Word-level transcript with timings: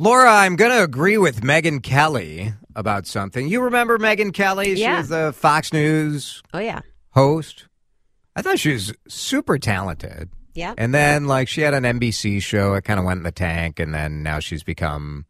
Laura, 0.00 0.30
I'm 0.32 0.56
going 0.56 0.70
to 0.70 0.82
agree 0.82 1.18
with 1.18 1.42
Megyn 1.42 1.82
Kelly 1.82 2.54
about 2.74 3.06
something. 3.06 3.46
You 3.48 3.60
remember 3.60 3.98
Megyn 3.98 4.32
Kelly? 4.32 4.74
She 4.76 4.80
Yeah. 4.80 4.96
was 4.96 5.10
the 5.10 5.34
Fox 5.36 5.74
News 5.74 6.42
Oh 6.54 6.58
yeah, 6.58 6.80
host. 7.10 7.66
I 8.34 8.40
thought 8.40 8.58
she 8.58 8.72
was 8.72 8.94
super 9.08 9.58
talented. 9.58 10.30
yeah. 10.54 10.72
And 10.78 10.94
then, 10.94 11.26
like, 11.26 11.48
she 11.48 11.60
had 11.60 11.74
an 11.74 11.84
NBC 11.84 12.40
show. 12.40 12.72
It 12.74 12.84
kind 12.84 12.98
of 12.98 13.04
went 13.04 13.18
in 13.18 13.24
the 13.24 13.30
tank, 13.30 13.78
and 13.78 13.92
then 13.92 14.22
now 14.22 14.38
she's 14.38 14.62
become 14.62 15.26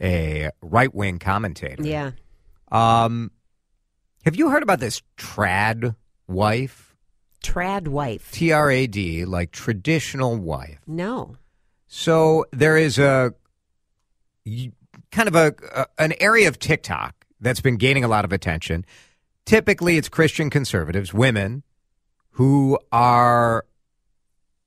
a 0.00 0.50
right 0.62 0.92
wing 0.92 1.20
commentator. 1.20 1.82
yeah. 1.84 2.10
Um, 2.72 3.30
have 4.24 4.34
you 4.34 4.50
heard 4.50 4.64
about 4.64 4.80
this 4.80 5.00
trad 5.16 5.94
wife? 6.26 6.96
Trad 7.44 7.86
wife. 7.86 8.32
T 8.32 8.50
R 8.50 8.68
A 8.68 8.86
D, 8.88 9.24
like 9.24 9.52
traditional 9.52 10.36
wife. 10.36 10.80
No. 10.88 11.36
So 11.86 12.44
there 12.52 12.76
is 12.76 12.98
a 12.98 13.32
kind 15.10 15.28
of 15.28 15.34
a, 15.34 15.54
a 15.74 15.86
an 15.98 16.14
area 16.20 16.48
of 16.48 16.58
TikTok 16.58 17.26
that's 17.40 17.60
been 17.60 17.76
gaining 17.76 18.04
a 18.04 18.08
lot 18.08 18.24
of 18.24 18.32
attention. 18.32 18.84
Typically, 19.44 19.96
it's 19.96 20.08
Christian 20.08 20.50
conservatives, 20.50 21.14
women, 21.14 21.62
who 22.32 22.78
are 22.92 23.64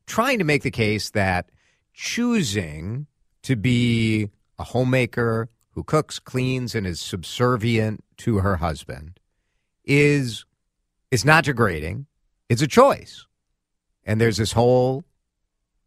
trying 0.08 0.40
to 0.40 0.44
make 0.44 0.64
the 0.64 0.72
case 0.72 1.12
that 1.12 1.50
choosing 1.94 3.08
to 3.44 3.56
be 3.56 4.30
a 4.58 4.64
homemaker 4.64 5.50
who 5.72 5.84
cooks, 5.84 6.20
cleans, 6.20 6.76
and 6.76 6.86
is 6.86 7.00
subservient 7.00 8.04
to 8.18 8.40
her 8.40 8.58
husband 8.58 9.20
is 9.86 10.46
is 11.10 11.26
not 11.26 11.44
degrading. 11.44 12.06
It's 12.50 12.62
a 12.62 12.68
choice. 12.68 13.26
And 14.04 14.20
there's 14.20 14.38
this 14.38 14.54
whole 14.54 15.04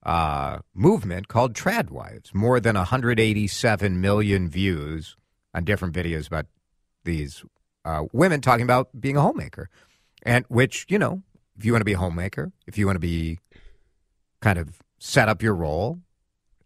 uh, 0.05 0.59
movement 0.75 1.29
called 1.29 1.55
Tradwives. 1.55 2.35
More 2.35 2.61
than 2.61 2.77
187 2.77 4.01
million 4.01 4.49
views 4.49 5.17
on 5.55 5.65
different 5.65 5.95
videos 5.95 6.27
about 6.27 6.47
these 7.05 7.45
uh, 7.85 8.05
women 8.13 8.41
talking 8.41 8.65
about 8.65 8.89
being 8.99 9.17
a 9.17 9.23
homemaker. 9.23 9.69
And 10.23 10.45
which, 10.49 10.87
you 10.89 10.99
know, 10.99 11.23
if 11.57 11.65
you 11.65 11.73
want 11.73 11.81
to 11.83 11.87
be 11.87 11.93
a 11.93 11.99
homemaker, 11.99 12.53
if 12.67 12.79
you 12.79 12.87
want 12.87 12.97
to 12.97 13.01
be 13.01 13.39
kind 14.41 14.59
of 14.59 14.79
set 14.99 15.29
up 15.29 15.43
your 15.43 15.55
role 15.55 16.01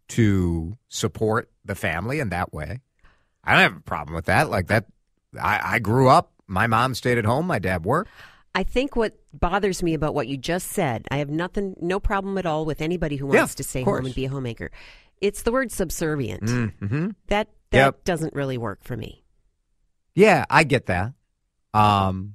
to 0.08 0.78
support 0.88 1.50
the 1.64 1.74
family 1.74 2.20
in 2.20 2.30
that 2.30 2.52
way, 2.52 2.80
I 3.44 3.52
don't 3.52 3.62
have 3.62 3.76
a 3.76 3.80
problem 3.80 4.14
with 4.14 4.26
that. 4.26 4.48
Like 4.48 4.68
that, 4.68 4.86
I, 5.40 5.74
I 5.74 5.78
grew 5.78 6.08
up, 6.08 6.32
my 6.46 6.66
mom 6.66 6.94
stayed 6.94 7.18
at 7.18 7.24
home, 7.24 7.46
my 7.46 7.58
dad 7.58 7.84
worked. 7.84 8.10
I 8.58 8.64
think 8.64 8.96
what 8.96 9.14
bothers 9.32 9.84
me 9.84 9.94
about 9.94 10.14
what 10.14 10.26
you 10.26 10.36
just 10.36 10.68
said, 10.72 11.06
I 11.12 11.18
have 11.18 11.30
nothing, 11.30 11.76
no 11.80 12.00
problem 12.00 12.36
at 12.38 12.44
all 12.46 12.64
with 12.64 12.82
anybody 12.82 13.14
who 13.14 13.32
Yeah, 13.32 13.40
wants 13.42 13.54
to 13.56 13.62
stay 13.62 13.82
home 13.84 14.04
and 14.04 14.14
be 14.14 14.24
a 14.24 14.28
homemaker. 14.28 14.72
It's 15.20 15.42
the 15.42 15.52
word 15.52 15.70
subservient. 15.70 16.42
Mm-hmm. 16.42 17.10
That 17.28 17.48
that 17.70 17.78
Yep. 17.78 18.04
doesn't 18.04 18.34
really 18.34 18.58
work 18.58 18.82
for 18.82 18.96
me. 18.96 19.22
Yeah, 20.16 20.44
I 20.50 20.64
get 20.64 20.86
that. 20.86 21.12
Um, 21.72 22.34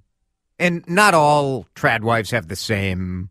and 0.59 0.87
not 0.87 1.13
all 1.13 1.65
trad 1.75 2.01
wives 2.03 2.31
have 2.31 2.47
the 2.47 2.55
same 2.55 3.29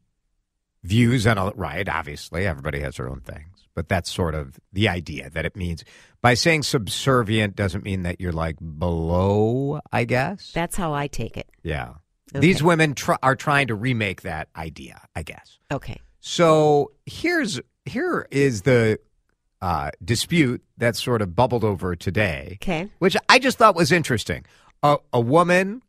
views 0.84 1.26
on 1.26 1.38
all 1.38 1.53
right. 1.56 1.88
Obviously, 1.88 2.47
everybody 2.47 2.80
has 2.80 2.97
their 2.97 3.09
own 3.09 3.20
things, 3.20 3.69
but 3.74 3.88
that's 3.88 4.10
sort 4.12 4.34
of 4.34 4.59
the 4.72 4.88
idea 4.88 5.30
that 5.30 5.47
it 5.47 5.56
means 5.56 5.82
by 6.20 6.34
saying 6.34 6.64
subservient 6.64 7.56
doesn't 7.56 7.84
mean 7.84 8.03
that 8.03 8.20
you're 8.20 8.32
like 8.32 8.56
below. 8.78 9.80
I 9.92 10.04
guess. 10.04 10.50
That's 10.53 10.76
how 10.76 10.92
I 10.92 11.06
take 11.06 11.38
it. 11.38 11.48
yeah. 11.62 11.94
Okay. 12.34 12.41
These 12.41 12.62
women 12.62 12.94
tr- 12.94 13.12
are 13.22 13.37
trying 13.37 13.66
to 13.69 13.75
remake 13.75 14.22
that 14.22 14.48
idea. 14.56 15.00
I 15.15 15.22
guess. 15.22 15.59
Okay. 15.70 16.00
So 16.20 16.93
here's 17.06 17.60
here 17.84 18.26
is 18.31 18.62
the 18.62 18.98
uh, 19.60 19.91
dispute 20.04 20.62
that 20.78 20.97
sort 20.97 21.22
of 21.22 21.34
bubbled 21.37 21.62
over 21.65 21.94
today 21.94 22.59
Okay. 22.62 22.88
which 22.98 23.16
I 23.28 23.38
just 23.38 23.59
thought 23.59 23.75
was 23.76 23.92
interesting. 23.92 24.44
A, 24.82 24.97
a 25.12 25.21
woman 25.21 25.82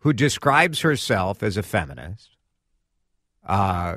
who 0.00 0.12
describes 0.12 0.80
herself 0.82 1.42
as 1.42 1.56
a 1.56 1.62
feminist 1.62 2.36
uh, 3.44 3.96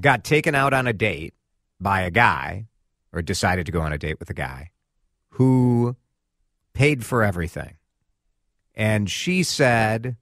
got 0.00 0.22
taken 0.24 0.54
out 0.54 0.72
on 0.72 0.86
a 0.86 0.92
date 0.92 1.34
by 1.80 2.02
a 2.02 2.10
guy, 2.10 2.66
or 3.12 3.22
decided 3.22 3.66
to 3.66 3.72
go 3.72 3.80
on 3.80 3.92
a 3.92 3.98
date 3.98 4.18
with 4.20 4.30
a 4.30 4.34
guy 4.34 4.70
who 5.30 5.96
paid 6.74 7.04
for 7.04 7.22
everything. 7.24 7.76
And 8.74 9.08
she 9.10 9.42
said 9.42 10.16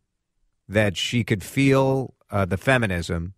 that 0.68 0.96
she 0.96 1.24
could 1.24 1.42
feel 1.42 2.14
uh, 2.30 2.44
the 2.44 2.56
feminism 2.56 3.34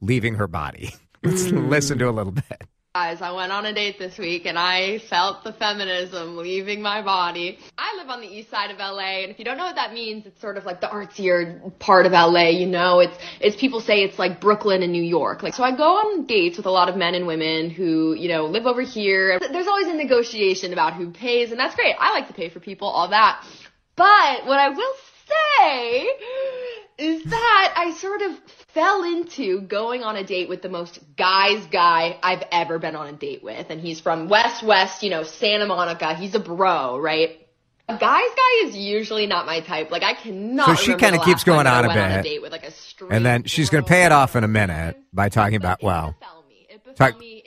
leaving 0.00 0.34
her 0.34 0.46
body. 0.46 0.94
Let's 1.22 1.44
listen 1.50 1.98
to 1.98 2.08
a 2.08 2.12
little 2.12 2.32
bit. 2.32 2.62
Guys, 2.92 3.22
I 3.22 3.30
went 3.30 3.52
on 3.52 3.66
a 3.66 3.72
date 3.72 4.00
this 4.00 4.18
week 4.18 4.46
and 4.46 4.58
I 4.58 4.98
felt 4.98 5.44
the 5.44 5.52
feminism 5.52 6.36
leaving 6.36 6.82
my 6.82 7.02
body. 7.02 7.56
I 7.78 7.96
live 7.96 8.08
on 8.08 8.20
the 8.20 8.26
east 8.26 8.50
side 8.50 8.72
of 8.72 8.78
LA 8.78 9.22
and 9.22 9.30
if 9.30 9.38
you 9.38 9.44
don't 9.44 9.56
know 9.56 9.66
what 9.66 9.76
that 9.76 9.94
means, 9.94 10.26
it's 10.26 10.40
sort 10.40 10.56
of 10.56 10.64
like 10.64 10.80
the 10.80 10.88
artsier 10.88 11.78
part 11.78 12.04
of 12.04 12.10
LA, 12.10 12.48
you 12.48 12.66
know, 12.66 12.98
it's, 12.98 13.16
it's 13.40 13.54
people 13.54 13.80
say 13.80 14.02
it's 14.02 14.18
like 14.18 14.40
Brooklyn 14.40 14.82
and 14.82 14.90
New 14.90 15.04
York. 15.04 15.44
Like, 15.44 15.54
so 15.54 15.62
I 15.62 15.76
go 15.76 15.84
on 15.84 16.26
dates 16.26 16.56
with 16.56 16.66
a 16.66 16.70
lot 16.70 16.88
of 16.88 16.96
men 16.96 17.14
and 17.14 17.28
women 17.28 17.70
who, 17.70 18.14
you 18.14 18.28
know, 18.28 18.46
live 18.46 18.66
over 18.66 18.82
here. 18.82 19.38
There's 19.38 19.68
always 19.68 19.86
a 19.86 19.94
negotiation 19.94 20.72
about 20.72 20.94
who 20.94 21.12
pays 21.12 21.52
and 21.52 21.60
that's 21.60 21.76
great. 21.76 21.94
I 21.96 22.12
like 22.12 22.26
to 22.26 22.34
pay 22.34 22.48
for 22.48 22.58
people, 22.58 22.88
all 22.88 23.10
that. 23.10 23.46
But 23.94 24.46
what 24.46 24.58
I 24.58 24.70
will 24.70 24.94
say 25.30 26.08
is 26.98 27.24
that 27.24 27.74
I 27.76 27.92
sort 27.92 28.20
of 28.22 28.38
fell 28.74 29.04
into 29.04 29.62
going 29.62 30.02
on 30.02 30.16
a 30.16 30.24
date 30.24 30.48
with 30.48 30.60
the 30.62 30.68
most 30.68 31.00
guy's 31.16 31.64
guy 31.66 32.18
I've 32.22 32.44
ever 32.52 32.78
been 32.78 32.94
on 32.94 33.06
a 33.08 33.12
date 33.12 33.42
with. 33.42 33.70
And 33.70 33.80
he's 33.80 34.00
from 34.00 34.28
West 34.28 34.62
West, 34.62 35.02
you 35.02 35.10
know, 35.10 35.22
Santa 35.22 35.66
Monica. 35.66 36.14
He's 36.14 36.34
a 36.34 36.40
bro, 36.40 36.98
right? 36.98 37.46
A 37.88 37.96
guy's 37.96 38.00
guy 38.36 38.66
is 38.66 38.76
usually 38.76 39.26
not 39.26 39.46
my 39.46 39.60
type. 39.60 39.90
Like 39.90 40.02
I 40.02 40.14
cannot. 40.14 40.66
So 40.66 40.74
she 40.74 40.94
kinda 40.94 41.18
keeps 41.24 41.42
going 41.42 41.66
on 41.66 41.84
a 41.84 41.88
went 41.88 42.00
on 42.00 42.10
bit. 42.10 42.20
a 42.20 42.22
date 42.22 42.42
with 42.42 42.52
like 42.52 42.64
a 42.64 42.72
And 43.10 43.24
then 43.24 43.44
she's 43.44 43.70
going 43.70 43.82
to 43.82 43.88
pay 43.88 44.04
it 44.04 44.12
off 44.12 44.36
in 44.36 44.44
a 44.44 44.48
minute 44.48 44.96
by 45.12 45.28
talking 45.28 45.56
about, 45.56 45.82
well, 45.82 46.14
me. 46.48 46.66
It 46.68 46.84
befell 46.84 47.12
Talk- 47.12 47.18
me 47.18 47.39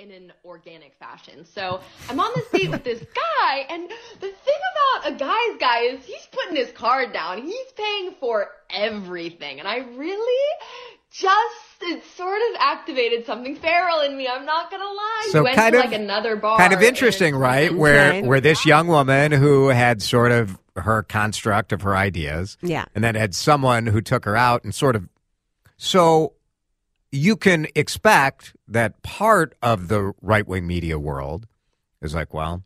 organic 0.66 0.94
fashion. 1.00 1.46
So 1.46 1.82
I'm 2.10 2.20
on 2.20 2.32
this 2.36 2.48
date 2.50 2.72
with 2.72 2.84
this 2.84 3.00
guy, 3.00 3.58
and 3.70 3.90
the 4.20 4.28
thing 4.28 4.56
about 5.02 5.12
a 5.14 5.16
guy's 5.16 5.60
guy 5.60 5.80
is 5.82 6.06
he's 6.06 6.28
putting 6.32 6.56
his 6.56 6.72
card 6.72 7.14
down. 7.14 7.42
He's 7.42 7.72
paying 7.76 8.16
for 8.20 8.48
everything, 8.70 9.60
and 9.60 9.68
I 9.68 9.78
really 9.78 10.50
just 11.12 11.56
it 11.82 12.02
sort 12.16 12.38
of 12.50 12.56
activated 12.60 13.26
something 13.26 13.56
feral 13.58 14.02
in 14.02 14.16
me. 14.18 14.28
I'm 14.28 14.46
not 14.46 14.72
gonna 14.72 14.84
lie. 14.86 15.28
So 15.32 15.40
we 15.40 15.44
went 15.46 15.58
kind 15.58 15.74
to 15.74 15.80
of- 15.80 15.86
like 15.92 16.00
another 16.00 16.36
bar. 16.36 16.58
kind 16.58 16.74
of 16.74 16.82
interesting, 16.82 17.36
right? 17.36 17.74
Where 17.74 18.24
where 18.24 18.42
this 18.42 18.66
young 18.66 18.88
woman 18.88 19.32
who 19.32 19.68
had 19.70 20.02
sort 20.02 20.32
of 20.32 20.58
her 20.76 21.04
construct 21.04 21.72
of 21.72 21.82
her 21.82 21.96
ideas, 21.96 22.58
Yeah. 22.62 22.86
and 22.96 23.04
then 23.04 23.16
had 23.16 23.36
someone 23.36 23.86
who 23.86 24.02
took 24.02 24.26
her 24.26 24.36
out 24.38 24.64
and 24.64 24.74
sort 24.74 24.96
of. 24.96 25.08
So 25.78 26.34
you 27.14 27.36
can 27.36 27.68
expect 27.76 28.56
that 28.68 29.04
part 29.04 29.54
of 29.62 29.88
the 29.88 30.14
right 30.20 30.48
wing 30.48 30.66
media 30.66 30.98
world 30.98 31.46
is 32.02 32.16
like, 32.16 32.34
well, 32.34 32.64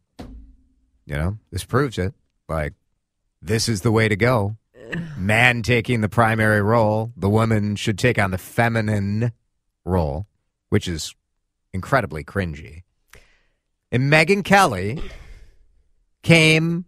you 1.05 1.15
know, 1.15 1.38
this 1.51 1.65
proves 1.65 1.97
it. 1.97 2.13
Like, 2.47 2.73
this 3.41 3.67
is 3.67 3.81
the 3.81 3.91
way 3.91 4.07
to 4.07 4.15
go. 4.15 4.55
Man 5.17 5.63
taking 5.63 5.99
the 5.99 6.07
primary 6.07 6.61
role, 6.61 7.11
the 7.17 7.29
woman 7.29 7.75
should 7.75 7.99
take 7.99 8.17
on 8.17 8.31
the 8.31 8.38
feminine 8.38 9.33
role. 9.83 10.25
which 10.69 10.88
is 10.88 11.13
incredibly 11.73 12.23
cringy. 12.23 12.83
And 13.91 14.11
Megyn 14.11 14.44
Kelly 14.44 15.01
came 16.23 16.85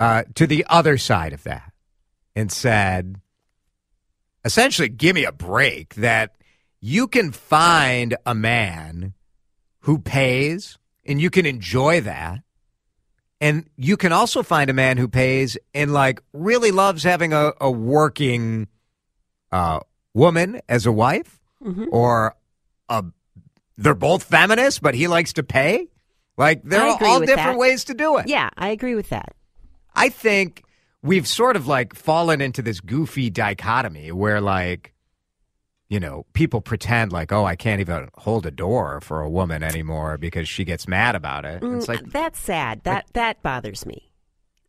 uh, 0.00 0.24
to 0.34 0.46
the 0.46 0.64
other 0.68 0.96
side 0.98 1.32
of 1.32 1.42
that 1.44 1.72
and 2.34 2.50
said, 2.50 3.20
essentially, 4.48 4.88
give 4.88 5.14
me 5.14 5.26
a 5.26 5.32
break 5.32 5.94
that 5.96 6.34
you 6.80 7.06
can 7.06 7.32
find 7.32 8.16
a 8.24 8.34
man 8.34 9.12
who 9.80 9.98
pays 9.98 10.78
and 11.04 11.20
you 11.20 11.28
can 11.28 11.44
enjoy 11.44 12.00
that. 12.00 12.40
And 13.42 13.68
you 13.76 13.98
can 13.98 14.10
also 14.10 14.42
find 14.42 14.70
a 14.70 14.72
man 14.72 14.96
who 14.96 15.06
pays 15.06 15.58
and 15.74 15.92
like 15.92 16.22
really 16.32 16.70
loves 16.70 17.02
having 17.02 17.34
a, 17.34 17.52
a 17.60 17.70
working 17.70 18.68
uh, 19.52 19.80
woman 20.14 20.62
as 20.66 20.86
a 20.86 20.92
wife 20.92 21.38
or 21.92 22.34
a, 22.88 23.04
they're 23.76 23.94
both 23.94 24.22
feminists, 24.24 24.80
but 24.80 24.94
he 24.94 25.08
likes 25.08 25.34
to 25.34 25.42
pay. 25.42 25.88
Like 26.38 26.62
there 26.62 26.80
I 26.80 26.88
are 26.88 27.04
all 27.04 27.20
different 27.20 27.36
that. 27.36 27.58
ways 27.58 27.84
to 27.84 27.94
do 27.94 28.16
it. 28.16 28.28
Yeah, 28.28 28.48
I 28.56 28.70
agree 28.70 28.94
with 28.94 29.10
that. 29.10 29.34
I 29.94 30.08
think 30.08 30.62
we've 31.02 31.26
sort 31.26 31.56
of 31.56 31.66
like 31.66 31.94
fallen 31.94 32.40
into 32.40 32.62
this 32.62 32.80
goofy 32.80 33.30
dichotomy 33.30 34.10
where 34.12 34.40
like 34.40 34.94
you 35.88 35.98
know 36.00 36.26
people 36.32 36.60
pretend 36.60 37.12
like 37.12 37.32
oh 37.32 37.44
I 37.44 37.56
can't 37.56 37.80
even 37.80 38.08
hold 38.16 38.44
a 38.46 38.50
door 38.50 39.00
for 39.00 39.20
a 39.22 39.30
woman 39.30 39.62
anymore 39.62 40.18
because 40.18 40.48
she 40.48 40.64
gets 40.64 40.86
mad 40.88 41.14
about 41.14 41.44
it. 41.44 41.62
It's 41.62 41.86
Mm, 41.86 41.88
like 41.88 42.10
that's 42.10 42.38
sad. 42.40 42.82
That 42.84 43.06
that 43.14 43.42
bothers 43.42 43.86
me. 43.86 44.12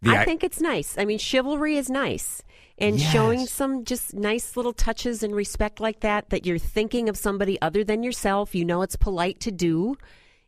the 0.02 0.12
I 0.12 0.22
i- 0.22 0.26
think 0.26 0.44
it's 0.44 0.62
nice. 0.62 0.98
I 0.98 1.06
mean, 1.06 1.18
chivalry 1.18 1.76
is 1.78 1.90
nice. 1.90 2.42
And 2.82 2.98
showing 2.98 3.46
some 3.46 3.84
just 3.84 4.14
nice 4.14 4.56
little 4.56 4.72
touches 4.72 5.22
and 5.22 5.36
respect 5.36 5.82
like 5.82 6.00
that, 6.00 6.30
that 6.30 6.46
you're 6.46 6.58
thinking 6.58 7.10
of 7.10 7.18
somebody 7.18 7.62
other 7.62 7.84
than 7.84 8.04
yourself, 8.04 8.56
you 8.56 8.64
know 8.64 8.82
it's 8.84 8.96
polite 8.96 9.42
to 9.42 9.52
do. 9.52 9.98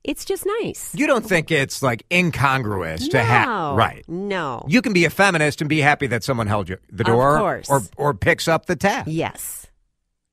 It's 0.04 0.26
just 0.26 0.46
nice. 0.62 0.94
you 0.96 1.06
don't 1.06 1.24
think 1.26 1.52
it's 1.52 1.84
like 1.84 2.04
incongruous 2.12 3.08
to 3.10 3.22
have 3.22 3.48
No. 3.48 3.76
right. 3.76 4.04
No. 4.10 4.66
You 4.68 4.82
can 4.82 4.94
be 4.94 5.06
a 5.06 5.10
feminist 5.12 5.62
and 5.62 5.70
be 5.70 5.80
happy 5.80 6.08
that 6.08 6.24
someone 6.24 6.48
held 6.48 6.70
you 6.70 6.78
the 6.92 7.04
Of 7.04 7.08
door 7.08 7.38
course. 7.38 7.70
or 7.70 7.82
or 7.98 8.14
picks 8.16 8.48
up 8.48 8.66
the 8.66 8.76
tab. 8.76 9.08
yes. 9.08 9.68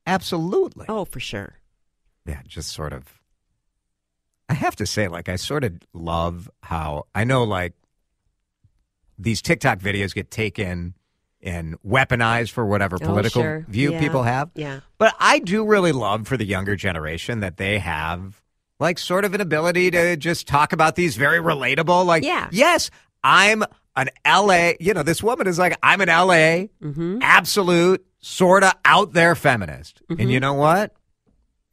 Absolutely. 0.07 0.87
Oh, 0.89 1.05
for 1.05 1.19
sure. 1.19 1.55
yeah, 2.25 2.41
just 2.47 2.69
sort 2.69 2.93
of. 2.93 3.03
I 4.49 4.55
have 4.55 4.75
to 4.77 4.87
say, 4.87 5.07
like, 5.07 5.29
I 5.29 5.35
sort 5.35 5.63
of 5.63 5.73
love 5.93 6.49
how 6.63 7.05
I 7.13 7.23
know, 7.23 7.43
like, 7.43 7.73
these 9.19 9.41
TikTok 9.43 9.79
videos 9.79 10.15
get 10.15 10.31
taken 10.31 10.95
and 11.43 11.79
weaponized 11.83 12.49
for 12.51 12.65
whatever 12.65 12.97
Oh, 13.01 13.05
political 13.05 13.41
sure. 13.43 13.65
view 13.69 13.91
Yeah. 13.93 13.99
people 13.99 14.23
have. 14.23 14.49
Yeah. 14.55 14.79
But 14.97 15.13
I 15.19 15.37
do 15.39 15.63
really 15.65 15.91
love 15.91 16.27
for 16.27 16.37
the 16.37 16.45
younger 16.45 16.75
generation 16.75 17.41
that 17.41 17.57
they 17.57 17.77
have, 17.79 18.41
like, 18.79 18.97
sort 18.97 19.25
of 19.25 19.33
an 19.33 19.41
ability 19.41 19.91
to 19.91 20.15
just 20.17 20.47
talk 20.47 20.73
about 20.73 20.95
these 20.95 21.15
very 21.17 21.39
relatable, 21.39 22.05
like, 22.05 22.23
Yeah. 22.23 22.47
yes, 22.51 22.89
I'm 23.23 23.63
an 23.95 24.09
LA, 24.25 24.73
you 24.79 24.93
know, 24.93 25.03
this 25.03 25.21
woman 25.21 25.47
is 25.47 25.59
like, 25.59 25.77
I'm 25.83 25.99
an 26.01 26.07
LA, 26.09 26.67
Mm-hmm. 26.81 27.19
absolute, 27.21 28.05
sort 28.21 28.63
of 28.63 28.73
out 28.85 29.13
there 29.13 29.35
feminist. 29.35 30.01
And 30.09 30.31
you 30.31 30.39
know 30.39 30.53
what? 30.53 30.93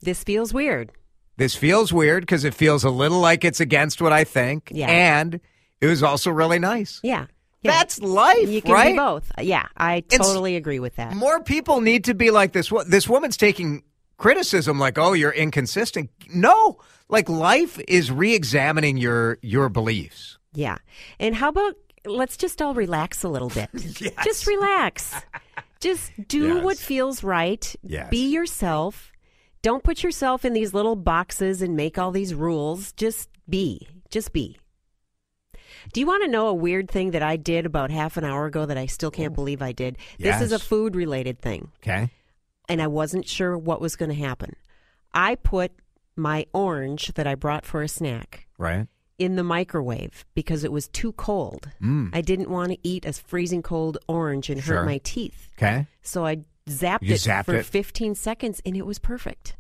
This 0.01 0.23
feels 0.25 0.53
weird. 0.53 0.93
This 1.37 1.55
feels 1.55 1.93
weird 1.93 2.23
because 2.23 2.45
it 2.45 2.55
feels 2.55 2.83
a 2.85 2.91
little 2.91 3.21
like 3.21 3.45
it's 3.45 3.61
against 3.61 4.01
what 4.01 4.13
I 4.13 4.25
think. 4.25 4.71
Yeah. 4.75 4.89
And 4.89 5.41
it 5.81 5.87
was 5.87 6.03
also 6.03 6.31
really 6.31 6.59
nice. 6.59 6.99
Yeah. 7.03 7.27
Yeah. 7.63 7.73
That's 7.73 8.01
life, 8.01 8.49
you 8.49 8.63
can 8.63 8.73
right? 8.73 8.93
be 8.93 8.97
both. 8.99 9.31
Yeah, 9.41 9.67
I 9.77 9.97
It's- 9.97 10.19
totally 10.19 10.55
agree 10.57 10.79
with 10.79 10.97
that. 10.97 11.15
More 11.15 11.43
people 11.43 11.81
need 11.81 12.05
to 12.05 12.15
be 12.15 12.31
like 12.31 12.53
this. 12.53 12.73
This 12.87 13.09
woman's 13.09 13.37
taking 13.37 13.83
criticism 14.19 14.79
like, 14.79 14.99
"Oh, 14.99 15.13
you're 15.13 15.33
inconsistent." 15.33 16.11
No, 16.33 16.79
like 17.09 17.29
life 17.29 17.79
is 17.89 18.11
re-examining 18.11 18.97
your 18.97 19.39
your 19.43 19.69
beliefs. 19.69 20.39
Yeah. 20.53 20.79
And 21.21 21.35
how 21.35 21.49
about 21.51 21.75
let's 22.07 22.37
just 22.37 22.63
all 22.63 22.75
relax 22.75 23.23
a 23.25 23.29
little 23.29 23.51
bit. 23.51 23.69
Just 24.25 24.47
relax. 24.47 25.13
Just 25.81 26.11
do 26.29 26.55
Yes. 26.55 26.65
what 26.65 26.79
feels 26.79 27.23
right. 27.25 27.75
Yes. 27.83 28.09
Be 28.11 28.29
yourself. 28.31 29.13
Don't 29.63 29.83
put 29.83 30.03
yourself 30.05 30.45
in 30.45 30.53
these 30.53 30.73
little 30.73 30.95
boxes 30.97 31.61
and 31.63 31.75
make 31.77 31.99
all 31.99 32.13
these 32.13 32.33
rules. 32.33 32.93
Just 32.93 33.29
be. 33.49 33.89
Just 34.11 34.33
be. 34.33 34.57
Do 35.93 36.01
you 36.01 36.07
want 36.07 36.23
to 36.25 36.31
know 36.31 36.47
a 36.47 36.55
weird 36.55 36.89
thing 36.91 37.11
that 37.11 37.23
I 37.23 37.37
did 37.37 37.67
about 37.67 37.91
half 37.91 38.17
an 38.17 38.25
hour 38.25 38.47
ago 38.47 38.67
that 38.67 38.79
I 38.79 38.87
still 38.87 39.11
can't 39.11 39.35
believe 39.35 39.61
I 39.61 39.73
did? 39.73 39.99
This 40.19 40.41
is 40.41 40.53
a 40.53 40.59
food 40.59 40.95
related 40.97 41.41
thing, 41.41 41.71
Okay. 41.83 42.11
And 42.69 42.81
I 42.83 42.87
wasn't 42.87 43.27
sure 43.29 43.57
what 43.57 43.81
was 43.81 43.97
going 43.97 44.09
to 44.11 44.15
happen. 44.15 44.55
I 45.15 45.35
put 45.37 45.73
my 46.17 46.47
orange 46.53 47.13
that 47.15 47.27
I 47.27 47.35
brought 47.35 47.65
for 47.67 47.83
a 47.83 47.89
snack 47.89 48.47
Right. 48.59 48.87
in 49.19 49.37
the 49.37 49.43
microwave 49.45 50.25
because 50.35 50.65
it 50.65 50.73
was 50.73 50.89
too 50.89 51.13
cold. 51.13 51.71
I 52.13 52.21
didn't 52.21 52.51
want 52.51 52.73
to 52.73 52.79
eat 52.83 53.05
a 53.05 53.13
freezing 53.13 53.63
cold 53.63 53.99
orange 54.09 54.51
and 54.51 54.61
Mm. 54.61 54.65
Sure. 54.65 54.77
hurt 54.79 54.87
my 54.87 54.99
teeth. 55.05 55.51
Okay. 55.59 55.87
So 56.03 56.25
I 56.25 56.39
zapped 56.69 57.03
You 57.03 57.15
it 57.15 57.21
zapped 57.21 57.45
for 57.47 57.55
it? 57.55 57.67
15 57.67 58.15
seconds 58.15 58.61
and 58.67 58.77
it 58.77 58.85
was 58.87 58.99
perfect. 58.99 59.57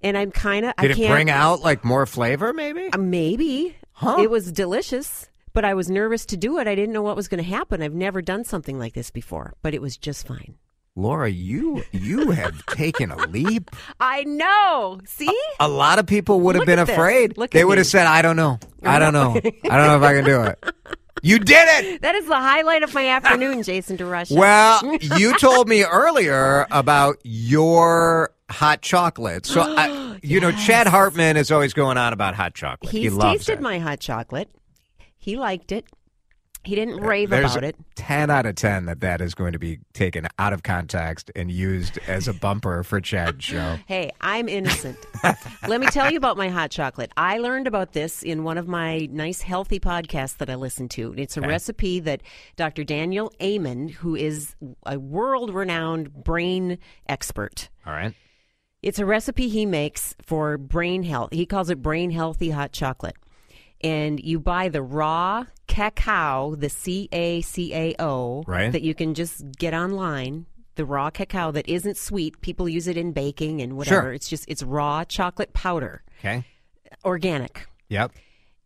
And 0.00 0.16
I'm 0.16 0.30
kind 0.30 0.64
of 0.64 0.74
I 0.78 0.82
Did 0.82 0.90
it 0.92 0.96
can't 0.96 1.12
bring 1.12 1.30
out 1.30 1.60
like 1.60 1.84
more 1.84 2.06
flavor? 2.06 2.52
Maybe. 2.52 2.88
uh, 2.92 2.98
maybe 2.98 3.76
Huh. 3.92 4.18
it 4.20 4.30
was 4.30 4.52
delicious, 4.52 5.28
but 5.52 5.64
I 5.64 5.74
was 5.74 5.90
nervous 5.90 6.24
to 6.26 6.36
do 6.36 6.58
it. 6.58 6.68
I 6.68 6.76
didn't 6.76 6.92
know 6.92 7.02
what 7.02 7.16
was 7.16 7.26
going 7.26 7.42
to 7.42 7.48
happen. 7.50 7.82
I've 7.82 7.94
never 7.94 8.22
done 8.22 8.44
something 8.44 8.78
like 8.78 8.94
this 8.94 9.10
before, 9.10 9.54
but 9.62 9.74
it 9.74 9.82
was 9.82 9.96
just 9.96 10.24
fine. 10.26 10.54
Laura, 10.98 11.30
you 11.30 11.84
you 11.92 12.32
have 12.32 12.66
taken 12.74 13.12
a 13.12 13.16
leap. 13.28 13.70
I 14.00 14.24
know. 14.24 14.98
See? 15.06 15.30
A 15.60 15.68
lot 15.68 15.98
of 16.00 16.06
people 16.06 16.40
would 16.40 16.56
have 16.56 16.60
Look 16.62 16.66
been 16.66 16.78
at 16.80 16.88
this. 16.88 16.94
afraid. 16.96 17.38
Look 17.38 17.52
they 17.52 17.64
would 17.64 17.78
have 17.78 17.86
said, 17.86 18.06
"I 18.08 18.20
don't 18.20 18.36
know. 18.36 18.58
I 18.82 18.98
don't 18.98 19.12
know. 19.12 19.36
I 19.36 19.40
don't 19.76 19.86
know 19.86 19.96
if 19.96 20.02
I 20.02 20.14
can 20.14 20.24
do 20.24 20.42
it." 20.42 20.64
You 21.20 21.40
did 21.40 21.66
it. 21.84 22.02
That 22.02 22.14
is 22.14 22.26
the 22.26 22.36
highlight 22.36 22.84
of 22.84 22.94
my 22.94 23.08
afternoon, 23.08 23.64
Jason 23.64 23.96
DeRusha. 23.96 24.36
Well, 24.36 24.96
you 25.18 25.36
told 25.36 25.68
me 25.68 25.82
earlier 25.82 26.64
about 26.70 27.18
your 27.24 28.30
hot 28.48 28.82
chocolate. 28.82 29.44
So, 29.44 29.62
I, 29.62 30.20
you 30.22 30.38
know, 30.38 30.52
Chad 30.52 30.86
Hartman 30.86 31.36
is 31.36 31.50
always 31.50 31.74
going 31.74 31.98
on 31.98 32.12
about 32.12 32.36
hot 32.36 32.54
chocolate. 32.54 32.92
He's 32.92 33.02
he 33.02 33.10
loves 33.10 33.38
tasted 33.38 33.54
it. 33.54 33.62
my 33.62 33.80
hot 33.80 33.98
chocolate. 33.98 34.48
He 35.16 35.36
liked 35.36 35.72
it. 35.72 35.86
He 36.68 36.74
didn't 36.74 37.02
uh, 37.02 37.06
rave 37.06 37.30
There's 37.30 37.52
about 37.52 37.64
it. 37.64 37.76
10 37.94 38.28
out 38.28 38.44
of 38.44 38.54
10 38.54 38.84
that 38.84 39.00
that 39.00 39.22
is 39.22 39.34
going 39.34 39.52
to 39.54 39.58
be 39.58 39.78
taken 39.94 40.28
out 40.38 40.52
of 40.52 40.62
context 40.62 41.30
and 41.34 41.50
used 41.50 41.98
as 42.06 42.28
a 42.28 42.34
bumper 42.34 42.82
for 42.82 43.00
Chad's 43.00 43.42
show. 43.42 43.78
Hey, 43.86 44.10
I'm 44.20 44.50
innocent. 44.50 44.98
Let 45.66 45.80
me 45.80 45.86
tell 45.86 46.10
you 46.10 46.18
about 46.18 46.36
my 46.36 46.50
hot 46.50 46.70
chocolate. 46.70 47.10
I 47.16 47.38
learned 47.38 47.66
about 47.66 47.94
this 47.94 48.22
in 48.22 48.44
one 48.44 48.58
of 48.58 48.68
my 48.68 49.08
nice 49.10 49.40
healthy 49.40 49.80
podcasts 49.80 50.36
that 50.36 50.50
I 50.50 50.56
listen 50.56 50.90
to. 50.90 51.14
It's 51.16 51.38
a 51.38 51.40
recipe 51.40 52.00
that 52.00 52.20
Dr. 52.56 52.84
Daniel 52.84 53.32
Amen, 53.42 53.88
who 53.88 54.14
is 54.14 54.54
a 54.84 54.98
world 54.98 55.54
renowned 55.54 56.12
brain 56.22 56.76
expert, 57.08 57.70
All 57.86 57.94
right. 57.94 58.12
it's 58.82 58.98
a 58.98 59.06
recipe 59.06 59.48
he 59.48 59.64
makes 59.64 60.14
for 60.20 60.58
brain 60.58 61.04
health. 61.04 61.30
He 61.32 61.46
calls 61.46 61.70
it 61.70 61.80
brain 61.80 62.10
healthy 62.10 62.50
hot 62.50 62.72
chocolate. 62.72 63.16
And 63.82 64.18
you 64.20 64.40
buy 64.40 64.68
the 64.68 64.82
raw 64.82 65.44
cacao, 65.66 66.54
the 66.56 66.68
C 66.68 67.08
A 67.12 67.40
C 67.42 67.72
A 67.74 67.94
O, 68.00 68.42
Right. 68.46 68.72
that 68.72 68.82
you 68.82 68.94
can 68.94 69.14
just 69.14 69.44
get 69.58 69.74
online. 69.74 70.46
The 70.74 70.84
raw 70.84 71.10
cacao 71.10 71.50
that 71.52 71.68
isn't 71.68 71.96
sweet. 71.96 72.40
People 72.40 72.68
use 72.68 72.86
it 72.88 72.96
in 72.96 73.12
baking 73.12 73.60
and 73.60 73.76
whatever. 73.76 74.02
Sure. 74.02 74.12
It's 74.12 74.28
just 74.28 74.44
it's 74.48 74.62
raw 74.62 75.04
chocolate 75.04 75.52
powder, 75.52 76.02
Okay. 76.20 76.44
organic. 77.04 77.66
Yep. 77.88 78.12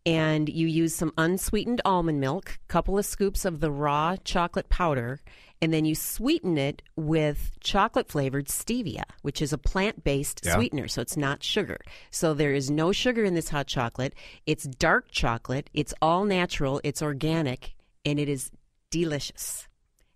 And 0.05 0.49
you 0.49 0.67
use 0.67 0.93
some 0.93 1.13
unsweetened 1.17 1.81
almond 1.85 2.19
milk, 2.19 2.59
couple 2.67 2.97
of 2.97 3.05
scoops 3.05 3.45
of 3.45 3.61
the 3.61 3.71
raw 3.71 4.15
chocolate 4.23 4.69
powder, 4.69 5.21
and 5.61 5.73
then 5.73 5.85
you 5.85 5.95
sweeten 5.95 6.57
it 6.57 6.81
with 6.95 7.51
chocolate 7.61 8.09
flavored 8.09 8.47
stevia, 8.47 9.03
which 9.21 9.41
is 9.41 9.53
a 9.53 9.57
plant 9.57 10.03
based 10.03 10.41
Yeah. 10.43 10.55
sweetener, 10.55 10.87
so 10.87 11.01
it's 11.01 11.15
not 11.17 11.43
sugar. 11.43 11.77
So 12.11 12.33
there 12.33 12.53
is 12.53 12.69
no 12.69 12.91
sugar 12.91 13.23
in 13.23 13.33
this 13.33 13.49
hot 13.49 13.67
chocolate. 13.67 14.13
It's 14.45 14.63
dark 14.65 15.09
chocolate, 15.11 15.69
it's 15.73 15.93
all 16.01 16.25
natural, 16.25 16.81
it's 16.83 17.01
organic, 17.01 17.75
and 18.05 18.19
it 18.19 18.27
is 18.29 18.51
delicious. 18.91 19.67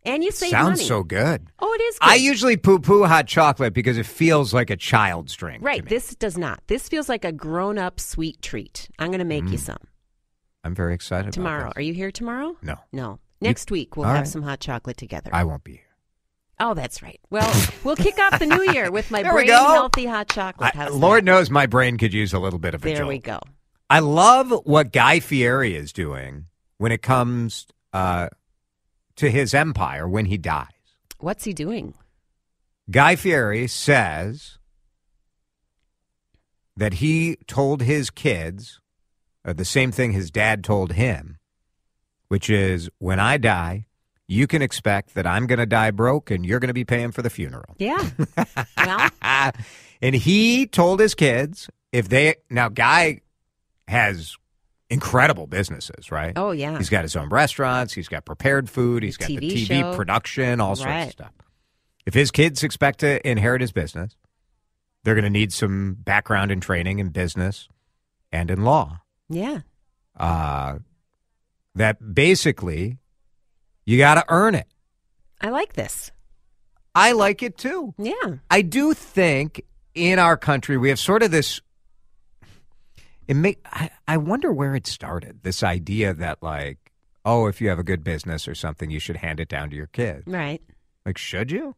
And 0.04 0.24
you 0.24 0.32
save 0.32 0.52
Sounds 0.52 0.78
money. 0.80 0.88
so 0.88 1.04
good. 1.04 1.48
Oh, 1.60 1.74
it 1.74 1.82
is 1.82 2.00
good. 2.00 2.10
I 2.10 2.16
usually 2.16 2.56
poo 2.56 2.80
poo 2.80 3.04
hot 3.06 3.28
chocolate 3.28 3.74
because 3.74 3.98
it 3.98 4.06
feels 4.06 4.54
like 4.54 4.70
a 4.70 4.78
child's 4.78 5.34
drink. 5.36 5.64
right, 5.64 5.86
this 5.86 6.16
does 6.16 6.38
not. 6.38 6.62
This 6.68 6.88
feels 6.88 7.10
like 7.10 7.26
a 7.26 7.32
grown 7.34 7.78
up 7.78 8.00
sweet 8.00 8.42
treat. 8.42 8.90
I'm 9.00 9.08
going 9.10 9.20
to 9.20 9.26
make 9.26 9.44
Mm. 9.46 9.52
you 9.52 9.58
some 9.58 9.78
I'm 10.64 10.76
very 10.76 10.94
excited 10.94 11.32
tomorrow. 11.34 11.72
Are 11.76 11.82
you 11.82 11.94
here 11.94 12.12
tomorrow? 12.12 12.56
No, 12.62 12.76
No. 12.92 13.20
Next 13.42 13.70
week 13.72 13.96
we'll 13.98 14.06
all 14.08 14.12
have 14.14 14.22
right. 14.22 14.28
some 14.28 14.42
hot 14.44 14.60
chocolate 14.60 14.98
together. 14.98 15.30
I 15.34 15.44
won't 15.44 15.64
be 15.64 15.74
here. 15.74 15.82
oh, 16.60 16.74
that's 16.74 17.02
right. 17.04 17.20
Well, 17.30 17.52
we'll 17.84 17.96
kick 17.96 18.18
off 18.20 18.40
the 18.40 18.46
new 18.48 18.72
year 18.72 18.90
with 18.92 19.12
my 19.12 19.22
There 19.24 19.34
we 19.34 19.42
brain 19.46 19.48
go. 19.48 19.58
healthy 19.74 20.06
hot 20.06 20.28
chocolate. 20.30 20.72
I- 20.76 20.78
How's 20.78 20.96
Lord 20.96 21.20
that? 21.22 21.26
knows 21.26 21.50
my 21.50 21.66
brain 21.68 21.98
could 21.98 22.14
use 22.14 22.34
a 22.34 22.40
little 22.40 22.60
bit 22.60 22.74
of 22.74 22.82
a 22.84 22.86
There 22.88 22.98
jolt. 22.98 23.10
we 23.10 23.20
go. 23.20 23.40
I 23.90 24.00
love 24.00 24.52
what 24.66 24.92
Guy 24.92 25.20
Fieri 25.20 25.76
is 25.76 25.94
doing 25.94 26.46
when 26.78 26.92
it 26.92 27.02
comes 27.02 27.68
uh, 27.94 28.30
to 29.18 29.30
his 29.30 29.54
empire 29.54 30.08
when 30.08 30.26
he 30.26 30.38
dies. 30.38 30.68
What's 31.20 31.44
he 31.46 31.54
doing? 31.54 31.94
Guy 32.92 33.16
Fieri 33.16 33.68
says 33.68 34.58
that 36.76 36.96
he 36.96 37.38
told 37.48 37.82
his 37.82 38.10
kids 38.10 38.80
uh, 39.46 39.54
the 39.54 39.66
same 39.66 39.92
thing 39.92 40.12
his 40.12 40.30
dad 40.32 40.64
told 40.64 40.94
him, 40.94 41.37
which 42.28 42.50
is 42.50 42.90
when 43.00 43.20
I 43.20 43.38
die, 43.38 43.88
you 44.28 44.48
can 44.48 44.62
expect 44.62 45.16
that 45.16 45.26
I'm 45.26 45.48
going 45.48 45.60
to 45.60 45.66
die 45.66 45.92
broke 45.92 46.32
and 46.32 46.46
you're 46.46 46.60
going 46.60 46.68
to 46.68 46.74
be 46.74 46.86
paying 46.86 47.12
for 47.12 47.22
the 47.22 47.30
funeral. 47.30 47.76
Yeah. 47.78 48.10
well, 48.78 49.10
and 50.02 50.16
he 50.16 50.68
told 50.68 51.00
his 51.00 51.16
kids 51.16 51.70
if 51.92 52.10
they 52.10 52.36
now 52.50 52.70
guy 52.70 53.22
has 53.88 54.36
incredible 54.90 55.48
businesses, 55.48 56.12
right? 56.12 56.34
oh 56.36 56.52
yeah. 56.52 56.78
He's 56.78 56.90
got 56.90 57.04
his 57.04 57.16
own 57.16 57.30
restaurants, 57.30 57.94
he's 57.94 58.08
got 58.08 58.26
prepared 58.26 58.70
food, 58.70 59.04
he's 59.04 59.18
got 59.18 59.28
the 59.28 59.38
TV 59.38 59.52
TV 59.52 59.80
show. 59.80 59.96
production, 59.96 60.60
all 60.62 60.76
sorts 60.76 61.06
of 61.06 61.12
stuff. 61.12 61.32
If 62.06 62.14
his 62.14 62.32
kids 62.32 62.64
expect 62.64 63.00
to 63.00 63.26
inherit 63.28 63.62
his 63.62 63.72
business, 63.72 64.16
they're 65.04 65.16
going 65.16 65.24
to 65.24 65.30
need 65.30 65.54
some 65.54 65.98
background 66.00 66.52
and 66.52 66.62
training 66.62 67.00
in 67.00 67.10
business 67.10 67.68
and 68.32 68.52
in 68.52 68.64
law. 68.64 69.02
yeah. 69.30 69.62
Uh, 70.18 70.80
that 71.78 72.14
basically 72.14 72.98
you 73.86 73.98
got 73.98 74.16
to 74.16 74.26
earn 74.30 74.56
it. 74.56 74.68
I 75.42 75.50
like 75.50 75.74
this. 75.74 76.12
I 76.96 77.12
like 77.12 77.44
it 77.44 77.58
too. 77.58 77.94
Yeah. 77.98 78.38
I 78.50 78.62
do 78.62 78.94
think 78.94 79.62
in 79.94 80.20
our 80.20 80.36
country 80.38 80.78
we 80.78 80.90
have 80.90 81.00
sort 81.00 81.24
of 81.24 81.32
this. 81.32 81.62
It 83.28 83.36
make 83.36 83.60
I, 83.66 83.90
I 84.08 84.18
wonder 84.18 84.52
where 84.52 84.76
it 84.76 84.88
started. 84.88 85.44
This 85.44 85.62
idea 85.64 86.14
that 86.14 86.42
like, 86.42 86.92
oh, 87.26 87.48
if 87.48 87.62
you 87.62 87.70
have 87.70 87.80
a 87.80 87.84
good 87.84 88.04
business 88.04 88.48
or 88.48 88.56
something, 88.56 88.90
you 88.90 89.00
should 89.00 89.18
hand 89.18 89.40
it 89.40 89.50
down 89.50 89.70
to 89.70 89.76
your 89.76 89.88
kid. 89.88 90.24
Right. 90.26 90.62
Like, 91.06 91.18
should 91.18 91.52
you? 91.52 91.76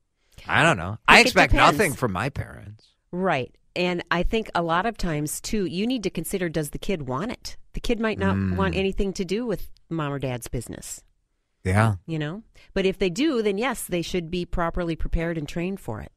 I 0.48 0.64
don't 0.64 0.78
know. 0.78 0.98
I 1.08 1.20
it 1.20 1.26
expect 1.26 1.54
nothing 1.54 1.94
from 1.94 2.14
my 2.14 2.30
parents. 2.30 2.86
Right. 3.12 3.54
And 3.76 4.04
I 4.12 4.24
think 4.24 4.50
a 4.56 4.62
lot 4.62 4.86
of 4.86 4.98
times 4.98 5.42
too, 5.42 5.66
you 5.66 5.86
need 5.86 6.04
to 6.04 6.10
consider 6.10 6.50
does 6.50 6.70
the 6.70 6.80
kid 6.80 7.08
want 7.08 7.32
it? 7.32 7.58
The 7.74 7.80
kid 7.80 8.00
might 8.00 8.20
not 8.20 8.36
Mm. 8.36 8.56
want 8.56 8.76
anything 8.76 9.12
to 9.14 9.26
do 9.26 9.46
with 9.46 9.70
mom 9.90 10.14
or 10.14 10.20
dad's 10.20 10.48
business, 10.48 11.04
Yeah. 11.64 11.96
you 12.06 12.20
know? 12.20 12.44
But 12.74 12.86
if 12.86 12.98
they 13.00 13.10
do, 13.10 13.42
then 13.42 13.58
yes, 13.58 13.84
they 13.84 14.02
should 14.02 14.30
be 14.32 14.46
properly 14.46 14.96
prepared 14.96 15.38
and 15.38 15.48
trained 15.48 15.80
for 15.80 16.00
it. 16.02 16.12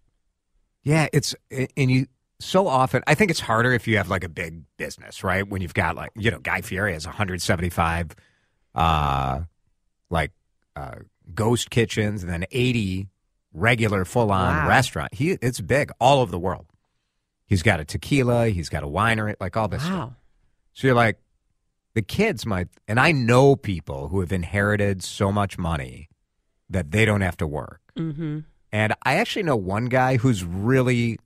Yeah, 0.83 1.09
it's 1.13 1.35
and 1.77 1.91
you 1.91 2.07
so 2.41 2.67
often 2.67 3.05
I 3.07 3.15
think 3.15 3.31
it's 3.31 3.39
harder 3.41 3.73
if 3.73 3.87
you 3.87 3.99
have 3.99 4.09
like 4.09 4.25
a 4.25 4.29
big 4.29 4.63
business, 4.77 5.23
right? 5.23 5.47
When 5.49 5.63
you've 5.63 5.75
got 5.75 5.95
like, 5.95 6.11
you 6.17 6.31
know, 6.31 6.41
Guy 6.41 6.61
Fieri 6.61 6.93
has 6.93 7.07
175 7.07 8.17
uh 8.75 9.41
like 10.11 10.33
uh 10.77 10.97
ghost 11.35 11.71
kitchens 11.71 12.23
and 12.23 12.33
then 12.33 12.45
80 12.51 13.09
regular 13.53 14.05
full-on 14.05 14.57
Wow. 14.65 14.69
restaurant. 14.69 15.15
He 15.15 15.33
it's 15.41 15.61
big 15.61 15.93
all 16.01 16.21
over 16.21 16.31
the 16.33 16.39
world. 16.39 16.67
He's 17.47 17.63
got 17.63 17.79
a 17.81 17.85
tequila, 17.85 18.49
he's 18.49 18.69
got 18.69 18.83
a 18.83 18.87
winery, 18.89 19.37
like 19.39 19.57
all 19.57 19.69
this 19.69 19.83
stuff. 19.83 19.95
Wow. 19.95 20.15
So 20.73 20.87
you're 20.87 20.97
like, 20.97 21.19
the 21.95 22.03
kids 22.03 22.47
might, 22.47 22.69
and 22.89 22.99
I 22.99 23.13
know 23.13 23.57
people 23.57 24.09
who 24.09 24.21
have 24.21 24.33
inherited 24.33 25.03
so 25.03 25.31
much 25.33 25.59
money 25.59 26.09
that 26.71 26.91
they 26.91 27.05
don't 27.05 27.21
have 27.21 27.37
to 27.39 27.47
work. 27.47 27.81
Mm-hmm. 27.97 28.41
And 28.73 28.95
I 29.03 29.17
actually 29.17 29.43
know 29.43 29.57
one 29.57 29.87
guy 29.87 30.17
who's 30.17 30.45
really 30.45 31.19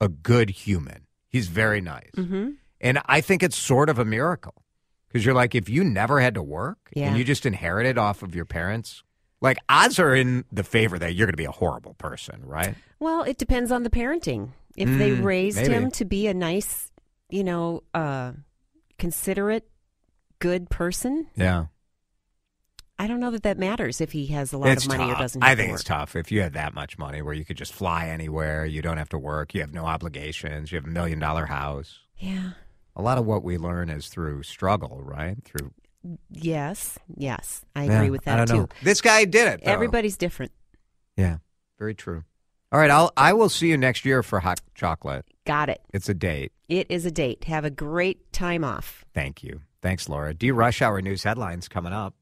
a 0.00 0.08
good 0.08 0.48
human. 0.50 1.06
He's 1.28 1.48
very 1.48 1.80
nice. 1.82 2.10
Mm-hmm. 2.16 2.50
And 2.80 2.98
I 3.06 3.20
think 3.20 3.42
it's 3.42 3.56
sort 3.56 3.88
of 3.90 3.98
a 3.98 4.04
miracle 4.04 4.54
because 5.08 5.24
you're 5.24 5.34
like, 5.34 5.54
if 5.54 5.68
you 5.68 5.84
never 5.84 6.20
had 6.20 6.34
to 6.34 6.42
work 6.42 6.78
Yeah. 6.94 7.08
and 7.08 7.18
you 7.18 7.24
just 7.24 7.44
inherited 7.44 7.98
off 7.98 8.22
of 8.22 8.34
your 8.34 8.44
parents, 8.46 9.02
like 9.42 9.58
odds 9.68 9.98
are 9.98 10.14
in 10.14 10.44
the 10.50 10.64
favor 10.64 10.98
that 10.98 11.14
you're 11.14 11.26
going 11.26 11.34
to 11.34 11.36
be 11.36 11.44
a 11.44 11.50
horrible 11.50 11.94
person, 11.94 12.40
right? 12.44 12.74
Well, 12.98 13.22
it 13.24 13.36
depends 13.36 13.70
on 13.70 13.82
the 13.82 13.90
parenting. 13.90 14.50
If 14.76 14.88
they 14.88 15.10
Mm, 15.10 15.22
raised 15.24 15.58
maybe. 15.58 15.72
him 15.74 15.90
to 15.92 16.04
be 16.06 16.26
a 16.26 16.34
nice, 16.34 16.90
you 17.28 17.44
know, 17.44 17.82
uh, 17.92 18.32
considerate, 18.98 19.68
good 20.38 20.70
person, 20.70 21.26
Yeah. 21.36 21.66
I 22.96 23.08
don't 23.08 23.18
know 23.18 23.32
that 23.32 23.42
that 23.42 23.58
matters 23.58 24.00
if 24.00 24.12
he 24.12 24.26
has 24.28 24.52
a 24.52 24.58
lot 24.58 24.68
it's 24.68 24.84
of 24.84 24.90
money 24.92 25.04
tough. 25.10 25.18
or 25.18 25.22
doesn't. 25.22 25.42
I 25.42 25.56
think 25.56 25.72
it's 25.72 25.82
tough 25.82 26.14
if 26.14 26.30
you 26.30 26.42
have 26.42 26.52
that 26.52 26.74
much 26.74 26.96
money 26.96 27.22
where 27.22 27.34
you 27.34 27.44
could 27.44 27.56
just 27.56 27.72
fly 27.72 28.06
anywhere, 28.06 28.64
you 28.64 28.82
don't 28.82 28.98
have 28.98 29.08
to 29.08 29.18
work, 29.18 29.52
you 29.52 29.62
have 29.62 29.74
no 29.74 29.84
obligations, 29.84 30.70
you 30.70 30.76
have 30.76 30.84
a 30.84 30.90
million 30.90 31.18
dollar 31.18 31.46
house. 31.46 31.98
Yeah. 32.18 32.50
A 32.94 33.02
lot 33.02 33.18
of 33.18 33.26
what 33.26 33.42
we 33.42 33.58
learn 33.58 33.90
is 33.90 34.06
through 34.06 34.44
struggle, 34.44 35.00
right? 35.02 35.36
Through 35.44 35.72
Yes. 36.30 36.96
Yes. 37.16 37.64
I 37.74 37.84
Yeah, 37.86 37.96
agree 37.96 38.10
with 38.10 38.24
that 38.26 38.34
I 38.40 38.44
don't 38.44 38.46
too. 38.56 38.62
know. 38.62 38.68
This 38.84 39.00
guy 39.00 39.24
did 39.24 39.48
it. 39.48 39.64
though. 39.64 39.72
Everybody's 39.72 40.16
different. 40.16 40.52
Yeah, 41.16 41.38
very 41.80 41.94
true. 41.96 42.22
All 42.70 42.78
right, 42.78 42.90
I'll 42.90 43.10
I 43.16 43.32
will 43.32 43.48
see 43.48 43.68
you 43.68 43.76
next 43.76 44.04
year 44.04 44.22
for 44.22 44.38
hot 44.40 44.60
chocolate. 44.76 45.24
Got 45.46 45.68
it. 45.68 45.80
It's 45.92 46.08
a 46.08 46.14
date. 46.14 46.52
It 46.68 46.86
is 46.90 47.04
a 47.06 47.10
date. 47.10 47.44
Have 47.44 47.64
a 47.64 47.70
great 47.70 48.32
time 48.32 48.62
off. 48.64 49.04
Thank 49.14 49.42
you. 49.42 49.62
Thanks, 49.84 50.08
Laura. 50.08 50.32
DeRush-Hour 50.32 51.02
News 51.02 51.24
headlines 51.24 51.68
coming 51.68 51.92
up. 51.92 52.14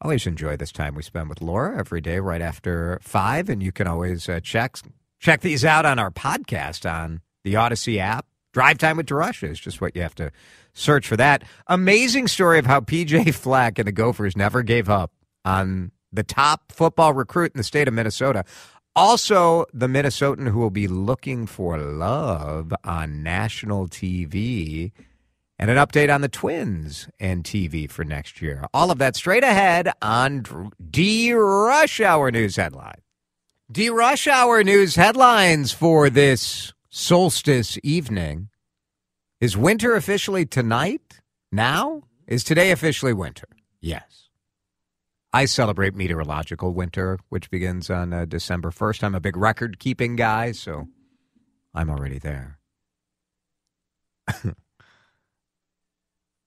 Always 0.00 0.24
enjoy 0.24 0.56
this 0.56 0.70
time 0.70 0.94
we 0.94 1.02
spend 1.02 1.28
with 1.28 1.42
Laura 1.42 1.76
every 1.76 2.00
day 2.00 2.20
right 2.20 2.40
after 2.40 3.00
five, 3.02 3.48
and 3.48 3.60
you 3.60 3.72
can 3.72 3.88
always 3.88 4.28
uh, 4.28 4.38
check 4.38 4.76
check 5.18 5.40
these 5.40 5.64
out 5.64 5.84
on 5.84 5.98
our 5.98 6.12
podcast 6.12 6.88
on 6.88 7.22
the 7.42 7.56
Odyssey 7.56 7.98
app. 7.98 8.24
Drive 8.52 8.78
time 8.78 8.98
with 8.98 9.06
DeRush 9.06 9.42
is 9.42 9.58
just 9.58 9.80
what 9.80 9.96
you 9.96 10.02
have 10.02 10.14
to 10.14 10.30
search 10.74 11.08
for 11.08 11.16
that. 11.16 11.42
Amazing 11.66 12.28
story 12.28 12.60
of 12.60 12.66
how 12.66 12.78
PJ 12.78 13.34
Fleck 13.34 13.80
and 13.80 13.88
the 13.88 13.92
Gophers 13.92 14.36
never 14.36 14.62
gave 14.62 14.88
up 14.88 15.10
on 15.44 15.90
the 16.12 16.22
top 16.22 16.70
football 16.70 17.14
recruit 17.14 17.50
in 17.52 17.58
the 17.58 17.64
state 17.64 17.88
of 17.88 17.94
Minnesota. 17.94 18.44
Also, 18.94 19.64
the 19.74 19.88
Minnesotan 19.88 20.50
who 20.50 20.60
will 20.60 20.70
be 20.70 20.86
looking 20.86 21.46
for 21.46 21.78
love 21.78 22.72
on 22.84 23.24
national 23.24 23.88
TV 23.88 24.92
and 25.58 25.70
an 25.70 25.76
update 25.76 26.14
on 26.14 26.20
the 26.20 26.28
Twins 26.28 27.08
and 27.18 27.42
TV 27.42 27.90
for 27.90 28.04
next 28.04 28.40
year. 28.40 28.64
All 28.72 28.90
of 28.90 28.98
that 28.98 29.16
straight 29.16 29.42
ahead 29.42 29.90
on 30.00 30.42
DeRush-Hour 30.42 32.30
News 32.30 32.56
Headline. 32.56 33.02
DeRush-Hour 33.72 34.62
News 34.64 34.94
headlines 34.94 35.72
for 35.72 36.08
this 36.08 36.72
solstice 36.88 37.78
evening. 37.82 38.48
Is 39.40 39.56
winter 39.56 39.94
officially 39.94 40.46
tonight? 40.46 41.20
Now? 41.50 42.02
Is 42.26 42.44
today 42.44 42.70
officially 42.70 43.12
winter? 43.12 43.48
Yes. 43.80 44.28
I 45.32 45.44
celebrate 45.44 45.94
meteorological 45.94 46.72
winter, 46.72 47.18
which 47.28 47.50
begins 47.50 47.90
on 47.90 48.12
uh, 48.12 48.24
December 48.24 48.70
1st. 48.70 49.04
I'm 49.04 49.14
a 49.14 49.20
big 49.20 49.36
record 49.36 49.78
keeping 49.78 50.16
guy, 50.16 50.52
so 50.52 50.88
I'm 51.74 51.90
already 51.90 52.18
there. 52.18 52.58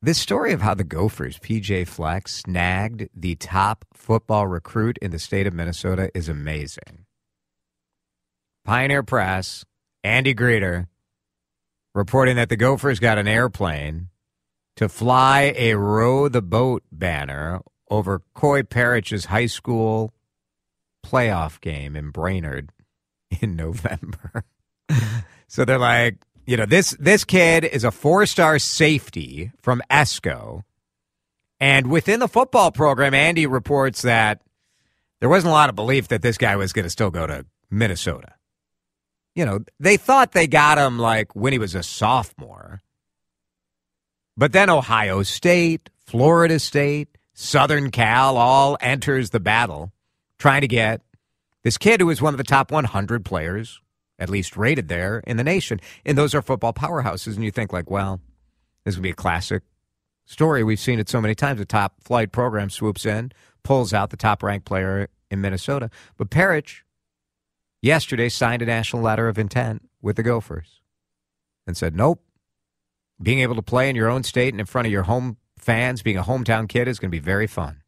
This 0.03 0.17
story 0.17 0.51
of 0.51 0.61
how 0.61 0.73
the 0.73 0.83
Gophers, 0.83 1.37
PJ 1.37 1.87
Fleck, 1.87 2.27
snagged 2.27 3.07
the 3.15 3.35
top 3.35 3.85
football 3.93 4.47
recruit 4.47 4.97
in 4.99 5.11
the 5.11 5.19
state 5.19 5.45
of 5.45 5.53
Minnesota 5.53 6.09
is 6.15 6.27
amazing. 6.27 7.05
Pioneer 8.65 9.03
Press, 9.03 9.63
Andy 10.03 10.33
Greder, 10.33 10.87
reporting 11.93 12.35
that 12.37 12.49
the 12.49 12.55
Gophers 12.55 12.99
got 12.99 13.19
an 13.19 13.27
airplane 13.27 14.07
to 14.75 14.89
fly 14.89 15.53
a 15.55 15.75
row 15.75 16.27
the 16.29 16.41
boat 16.41 16.81
banner 16.91 17.61
over 17.91 18.23
Koi 18.33 18.63
Perich's 18.63 19.25
high 19.25 19.45
school 19.45 20.15
playoff 21.05 21.61
game 21.61 21.95
in 21.95 22.09
Brainerd 22.09 22.71
in 23.39 23.55
November. 23.55 24.45
so 25.47 25.63
they're 25.63 25.77
like, 25.77 26.15
you 26.45 26.57
know, 26.57 26.65
this 26.65 26.91
this 26.99 27.23
kid 27.23 27.63
is 27.63 27.83
a 27.83 27.91
four-star 27.91 28.59
safety 28.59 29.51
from 29.61 29.81
Esko. 29.89 30.63
And 31.59 31.87
within 31.87 32.19
the 32.19 32.27
football 32.27 32.71
program, 32.71 33.13
Andy 33.13 33.45
reports 33.45 34.01
that 34.01 34.41
there 35.19 35.29
wasn't 35.29 35.51
a 35.51 35.53
lot 35.53 35.69
of 35.69 35.75
belief 35.75 36.07
that 36.07 36.23
this 36.23 36.37
guy 36.37 36.55
was 36.55 36.73
going 36.73 36.83
to 36.83 36.89
still 36.89 37.11
go 37.11 37.27
to 37.27 37.45
Minnesota. 37.69 38.33
You 39.35 39.45
know, 39.45 39.59
they 39.79 39.95
thought 39.95 40.31
they 40.31 40.47
got 40.47 40.77
him 40.77 40.97
like 40.99 41.35
when 41.35 41.53
he 41.53 41.59
was 41.59 41.75
a 41.75 41.83
sophomore. 41.83 42.81
But 44.35 44.53
then 44.53 44.69
Ohio 44.69 45.23
State, 45.23 45.89
Florida 46.05 46.57
State, 46.59 47.17
Southern 47.33 47.91
Cal 47.91 48.37
all 48.37 48.77
enters 48.81 49.29
the 49.29 49.39
battle 49.39 49.91
trying 50.37 50.61
to 50.61 50.67
get 50.67 51.01
this 51.63 51.77
kid 51.77 52.01
who 52.01 52.09
is 52.09 52.21
one 52.21 52.33
of 52.33 52.39
the 52.39 52.43
top 52.43 52.71
100 52.71 53.23
players, 53.23 53.79
at 54.21 54.29
least 54.29 54.55
rated 54.55 54.87
there 54.87 55.23
in 55.25 55.35
the 55.35 55.43
nation. 55.43 55.81
And 56.05 56.15
those 56.15 56.35
are 56.35 56.43
football 56.43 56.73
powerhouses. 56.73 57.35
And 57.35 57.43
you 57.43 57.49
think, 57.49 57.73
like, 57.73 57.89
well, 57.89 58.21
this 58.85 58.95
would 58.95 59.01
be 59.01 59.09
a 59.09 59.15
classic 59.15 59.63
story. 60.25 60.63
We've 60.63 60.79
seen 60.79 60.99
it 60.99 61.09
so 61.09 61.19
many 61.19 61.33
times. 61.33 61.59
A 61.59 61.65
top 61.65 61.95
flight 62.03 62.31
program 62.31 62.69
swoops 62.69 63.05
in, 63.05 63.31
pulls 63.63 63.93
out 63.93 64.11
the 64.11 64.17
top 64.17 64.43
ranked 64.43 64.67
player 64.67 65.09
in 65.31 65.41
Minnesota. 65.41 65.89
But 66.17 66.29
Perich 66.29 66.81
yesterday 67.81 68.29
signed 68.29 68.61
a 68.61 68.65
national 68.67 69.01
letter 69.01 69.27
of 69.27 69.39
intent 69.39 69.89
with 70.03 70.17
the 70.17 70.23
Gophers 70.23 70.81
and 71.65 71.75
said, 71.75 71.95
nope. 71.95 72.23
Being 73.19 73.39
able 73.39 73.55
to 73.55 73.61
play 73.61 73.89
in 73.89 73.95
your 73.95 74.09
own 74.09 74.23
state 74.23 74.53
and 74.53 74.59
in 74.59 74.65
front 74.65 74.85
of 74.85 74.91
your 74.91 75.03
home 75.03 75.37
fans, 75.57 76.03
being 76.03 76.17
a 76.17 76.23
hometown 76.23 76.69
kid 76.69 76.87
is 76.87 76.99
going 76.99 77.09
to 77.09 77.15
be 77.15 77.19
very 77.19 77.45
fun. 77.47 77.81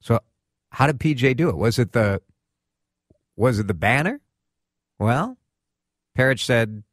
So, 0.00 0.20
how 0.70 0.86
did 0.86 1.00
PJ 1.00 1.36
do 1.36 1.48
it? 1.48 1.56
Was 1.56 1.78
it 1.78 1.90
the 1.90 2.22
was 3.36 3.58
it 3.58 3.66
the 3.66 3.74
banner? 3.74 4.20
Well, 5.00 5.38
Perich 6.16 6.44
said, 6.44 6.84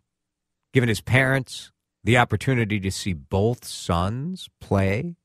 given 0.73 0.87
his 0.87 1.01
parents 1.01 1.73
the 2.05 2.17
opportunity 2.17 2.79
to 2.79 2.89
see 2.89 3.11
both 3.11 3.65
sons 3.65 4.49
play 4.61 5.17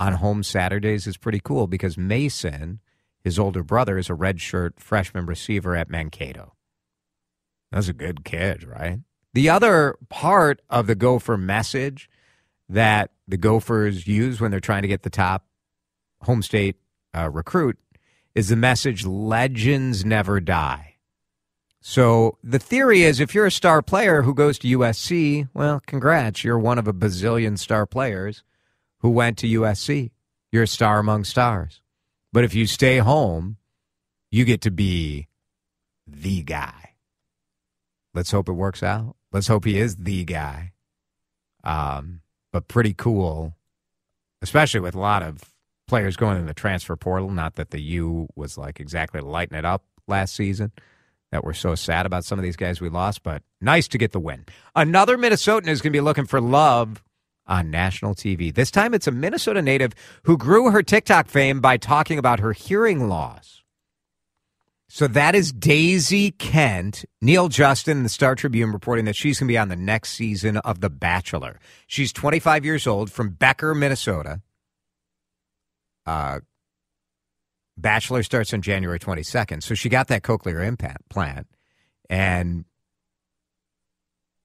on 0.00 0.14
home 0.14 0.42
Saturdays 0.42 1.06
is 1.06 1.18
pretty 1.18 1.40
cool 1.40 1.66
because 1.66 1.98
Mason, 1.98 2.80
his 3.22 3.38
older 3.38 3.62
brother, 3.62 3.98
is 3.98 4.08
a 4.08 4.14
redshirt 4.14 4.80
freshman 4.80 5.26
receiver 5.26 5.76
at 5.76 5.90
Mankato. 5.90 6.54
That's 7.70 7.88
a 7.88 7.92
good 7.92 8.24
kid, 8.24 8.64
right? 8.64 9.00
The 9.34 9.50
other 9.50 9.98
part 10.08 10.62
of 10.70 10.86
the 10.86 10.94
Gopher 10.94 11.36
message 11.36 12.08
that 12.70 13.10
the 13.28 13.36
Gophers 13.36 14.06
use 14.06 14.40
when 14.40 14.50
they're 14.50 14.58
trying 14.58 14.82
to 14.82 14.88
get 14.88 15.02
the 15.02 15.10
top 15.10 15.44
home 16.22 16.40
state 16.40 16.76
uh, 17.14 17.28
recruit 17.28 17.78
is 18.34 18.48
the 18.48 18.56
message 18.56 19.04
legends 19.04 20.02
never 20.02 20.40
die. 20.40 20.91
So 21.84 22.38
the 22.44 22.60
theory 22.60 23.02
is 23.02 23.18
if 23.18 23.34
you're 23.34 23.46
a 23.46 23.50
star 23.50 23.82
player 23.82 24.22
who 24.22 24.34
goes 24.34 24.56
to 24.60 24.78
USC, 24.78 25.48
well, 25.52 25.82
congrats, 25.84 26.44
you're 26.44 26.58
one 26.58 26.78
of 26.78 26.86
a 26.86 26.92
bazillion 26.92 27.58
star 27.58 27.86
players 27.86 28.44
who 29.00 29.10
went 29.10 29.36
to 29.38 29.48
USC. 29.48 30.12
You're 30.52 30.62
a 30.62 30.68
star 30.68 31.00
among 31.00 31.24
stars. 31.24 31.80
But 32.32 32.44
if 32.44 32.54
you 32.54 32.68
stay 32.68 32.98
home, 32.98 33.56
you 34.30 34.44
get 34.44 34.60
to 34.60 34.70
be 34.70 35.26
the 36.06 36.42
guy. 36.42 36.94
Let's 38.14 38.30
hope 38.30 38.48
it 38.48 38.52
works 38.52 38.84
out. 38.84 39.16
Let's 39.32 39.48
hope 39.48 39.64
he 39.64 39.78
is 39.78 39.96
the 39.96 40.24
guy. 40.24 40.72
Um, 41.64 42.20
but 42.52 42.68
pretty 42.68 42.94
cool, 42.94 43.56
especially 44.40 44.80
with 44.80 44.94
a 44.94 45.00
lot 45.00 45.24
of 45.24 45.42
players 45.88 46.16
going 46.16 46.38
in 46.38 46.46
the 46.46 46.54
transfer 46.54 46.94
portal. 46.94 47.30
Not 47.30 47.56
that 47.56 47.70
the 47.70 47.82
U 47.82 48.28
was 48.36 48.56
like 48.56 48.78
exactly 48.78 49.20
lighting 49.20 49.58
it 49.58 49.64
up 49.64 49.82
last 50.06 50.36
season. 50.36 50.70
That 51.32 51.44
we're 51.44 51.54
so 51.54 51.74
sad 51.74 52.04
about 52.04 52.24
some 52.24 52.38
of 52.38 52.42
these 52.42 52.56
guys 52.56 52.80
we 52.80 52.90
lost, 52.90 53.22
but 53.22 53.42
nice 53.60 53.88
to 53.88 53.98
get 53.98 54.12
the 54.12 54.20
win. 54.20 54.44
Another 54.76 55.16
Minnesotan 55.16 55.66
is 55.66 55.80
going 55.80 55.92
to 55.92 55.96
be 55.96 56.02
looking 56.02 56.26
for 56.26 56.40
love 56.40 57.02
on 57.46 57.70
national 57.70 58.14
TV. 58.14 58.54
This 58.54 58.70
time 58.70 58.94
it's 58.94 59.06
a 59.06 59.10
Minnesota 59.10 59.62
native 59.62 59.94
who 60.24 60.36
grew 60.36 60.70
her 60.70 60.82
TikTok 60.82 61.28
fame 61.28 61.60
by 61.60 61.78
talking 61.78 62.18
about 62.18 62.40
her 62.40 62.52
hearing 62.52 63.08
loss. 63.08 63.62
So 64.88 65.06
that 65.08 65.34
is 65.34 65.52
Daisy 65.52 66.32
Kent. 66.32 67.06
Neal 67.22 67.48
Justin, 67.48 68.02
the 68.02 68.10
Star 68.10 68.34
Tribune, 68.34 68.72
reporting 68.72 69.06
that 69.06 69.16
she's 69.16 69.40
going 69.40 69.48
to 69.48 69.52
be 69.52 69.56
on 69.56 69.68
the 69.68 69.74
next 69.76 70.10
season 70.10 70.58
of 70.58 70.82
The 70.82 70.90
Bachelor. 70.90 71.58
She's 71.86 72.12
25 72.12 72.66
years 72.66 72.86
old 72.86 73.10
from 73.10 73.30
Becker, 73.30 73.74
Minnesota. 73.74 74.42
Uh, 76.04 76.40
Bachelor 77.76 78.22
starts 78.22 78.52
on 78.52 78.62
January 78.62 78.98
22nd. 78.98 79.62
So 79.62 79.74
she 79.74 79.88
got 79.88 80.08
that 80.08 80.22
cochlear 80.22 80.66
implant 80.66 81.46
and 82.08 82.64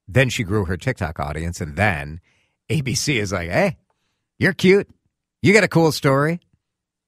then 0.07 0.29
she 0.29 0.43
grew 0.43 0.65
her 0.65 0.77
TikTok 0.77 1.19
audience. 1.19 1.59
And 1.59 1.75
then 1.75 2.21
ABC 2.69 3.15
is 3.19 3.31
like, 3.31 3.49
hey, 3.49 3.77
you're 4.39 4.53
cute. 4.53 4.89
You 5.41 5.53
got 5.53 5.63
a 5.63 5.67
cool 5.67 5.91
story. 5.91 6.39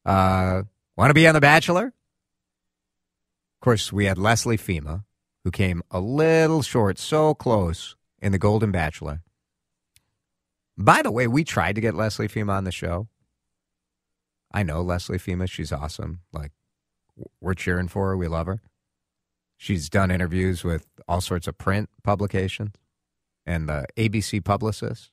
Uh, 0.05 0.63
Want 0.99 1.11
to 1.11 1.13
be 1.13 1.27
on 1.29 1.33
The 1.33 1.39
Bachelor? 1.39 1.85
Of 1.85 1.93
course, 3.61 3.93
we 3.93 4.03
had 4.03 4.17
Leslie 4.17 4.57
Fhima, 4.57 5.05
who 5.45 5.49
came 5.49 5.81
a 5.91 6.01
little 6.01 6.61
short, 6.61 6.99
so 6.99 7.33
close 7.33 7.95
in 8.21 8.33
The 8.33 8.37
Golden 8.37 8.69
Bachelor. 8.69 9.21
By 10.77 11.01
the 11.01 11.09
way, 11.09 11.25
we 11.25 11.45
tried 11.45 11.75
to 11.75 11.81
get 11.81 11.95
Leslie 11.95 12.27
Fhima 12.27 12.51
on 12.51 12.65
the 12.65 12.73
show. 12.73 13.07
I 14.51 14.63
know 14.63 14.81
Leslie 14.81 15.19
Fhima. 15.19 15.49
She's 15.49 15.71
awesome. 15.71 16.21
Like, 16.33 16.51
we're 17.41 17.53
cheering 17.53 17.87
for 17.87 18.09
her. 18.09 18.17
We 18.17 18.27
love 18.27 18.47
her. 18.47 18.61
She's 19.57 19.89
done 19.89 20.09
interviews 20.09 20.63
with 20.63 20.87
all 21.07 21.21
sorts 21.21 21.47
of 21.47 21.57
print 21.57 21.89
publications 22.03 22.75
and 23.45 23.67
the 23.67 23.85
ABC 23.97 24.43
publicist. 24.43 25.11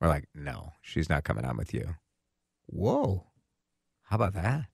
We're 0.00 0.08
like, 0.08 0.24
no, 0.34 0.72
she's 0.82 1.08
not 1.08 1.24
coming 1.24 1.44
on 1.44 1.56
with 1.56 1.72
you. 1.72 1.94
Whoa. 2.66 3.24
How 4.04 4.16
about 4.16 4.34
that? 4.34 4.66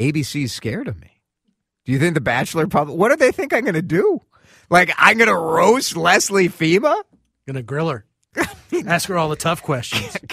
ABC's 0.00 0.52
scared 0.52 0.88
of 0.88 1.00
me. 1.00 1.20
Do 1.84 1.92
you 1.92 1.98
think 1.98 2.14
the 2.14 2.20
Bachelor 2.20 2.66
public, 2.66 2.98
what 2.98 3.10
do 3.10 3.16
they 3.16 3.32
think 3.32 3.52
I'm 3.52 3.62
going 3.62 3.74
to 3.74 3.82
do? 3.82 4.20
Like, 4.70 4.90
I'm 4.98 5.18
going 5.18 5.28
to 5.28 5.36
roast 5.36 5.96
Leslie 5.96 6.48
Fhima? 6.48 7.02
Gonna 7.46 7.62
grill 7.62 7.90
her. 7.90 8.06
Ask 8.86 9.08
her 9.08 9.18
all 9.18 9.28
the 9.28 9.36
tough 9.36 9.62
questions. 9.62 10.16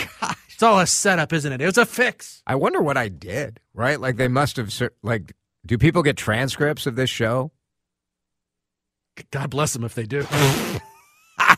It's 0.62 0.68
all 0.68 0.80
a 0.80 0.86
setup, 0.86 1.34
isn't 1.34 1.52
it? 1.52 1.60
It 1.60 1.66
was 1.66 1.80
a 1.80 1.88
fix. 1.88 2.44
I 2.46 2.54
wonder 2.54 2.84
what 2.84 2.96
I 2.96 3.08
did, 3.08 3.60
right? 3.74 4.00
Like, 4.00 4.18
they 4.18 4.28
must 4.28 4.58
have, 4.58 4.72
like, 5.02 5.34
do 5.66 5.76
people 5.76 6.04
get 6.04 6.18
transcripts 6.18 6.86
of 6.86 6.96
this 6.96 7.10
show? 7.10 7.52
God 9.32 9.50
bless 9.50 9.74
them 9.74 9.84
if 9.84 9.96
they 9.96 10.04
do. 10.04 10.24
A 10.30 11.58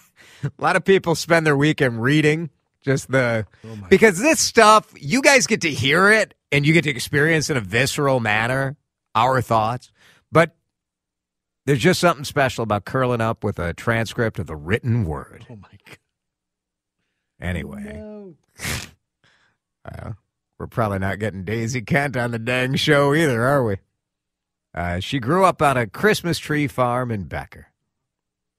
lot 0.58 0.78
of 0.78 0.86
people 0.86 1.16
spend 1.16 1.46
their 1.46 1.58
weekend 1.58 2.02
reading 2.02 2.50
just 2.82 3.12
the 3.12 3.46
oh 3.66 3.78
because 3.90 4.20
this 4.20 4.40
stuff 4.40 4.94
you 4.98 5.22
guys 5.22 5.48
get 5.48 5.60
to 5.62 5.70
hear 5.70 6.10
it 6.10 6.34
and 6.54 6.66
you 6.66 6.72
get 6.72 6.86
to 6.86 6.90
experience 6.90 7.50
in 7.50 7.58
a 7.58 7.62
visceral 7.62 8.22
manner 8.22 8.78
our 9.16 9.42
thoughts, 9.42 9.92
but 10.32 10.56
there's 11.66 11.80
just 11.80 12.00
something 12.00 12.24
special 12.24 12.64
about 12.64 12.86
curling 12.86 13.20
up 13.20 13.44
with 13.44 13.60
a 13.60 13.74
transcript 13.74 14.40
of 14.40 14.48
the 14.48 14.56
written 14.56 15.04
word. 15.04 15.46
Oh 15.50 15.58
my 15.58 15.78
god. 15.86 15.98
Anyway, 17.42 18.34
uh, 19.86 20.12
we're 20.60 20.68
probably 20.68 21.00
not 21.00 21.20
getting 21.20 21.44
Daisy 21.44 21.82
Kent 21.82 22.16
on 22.16 22.32
the 22.32 22.40
dang 22.40 22.76
show 22.76 23.14
either, 23.14 23.44
are 23.44 23.64
we? 23.64 23.78
Uh, 24.74 25.00
she 25.00 25.20
grew 25.20 25.46
up 25.46 25.62
on 25.62 25.78
a 25.78 25.88
Christmas 25.88 26.40
tree 26.40 26.68
farm 26.68 27.12
in 27.12 27.26
Becker. 27.26 27.68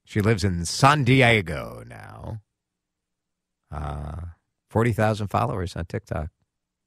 She 0.04 0.20
lives 0.20 0.44
in 0.44 0.64
San 0.64 1.04
Diego 1.04 1.82
now. 1.86 2.40
Uh, 3.70 4.20
40,000 4.70 5.28
followers 5.28 5.74
on 5.76 5.86
TikTok. 5.86 6.28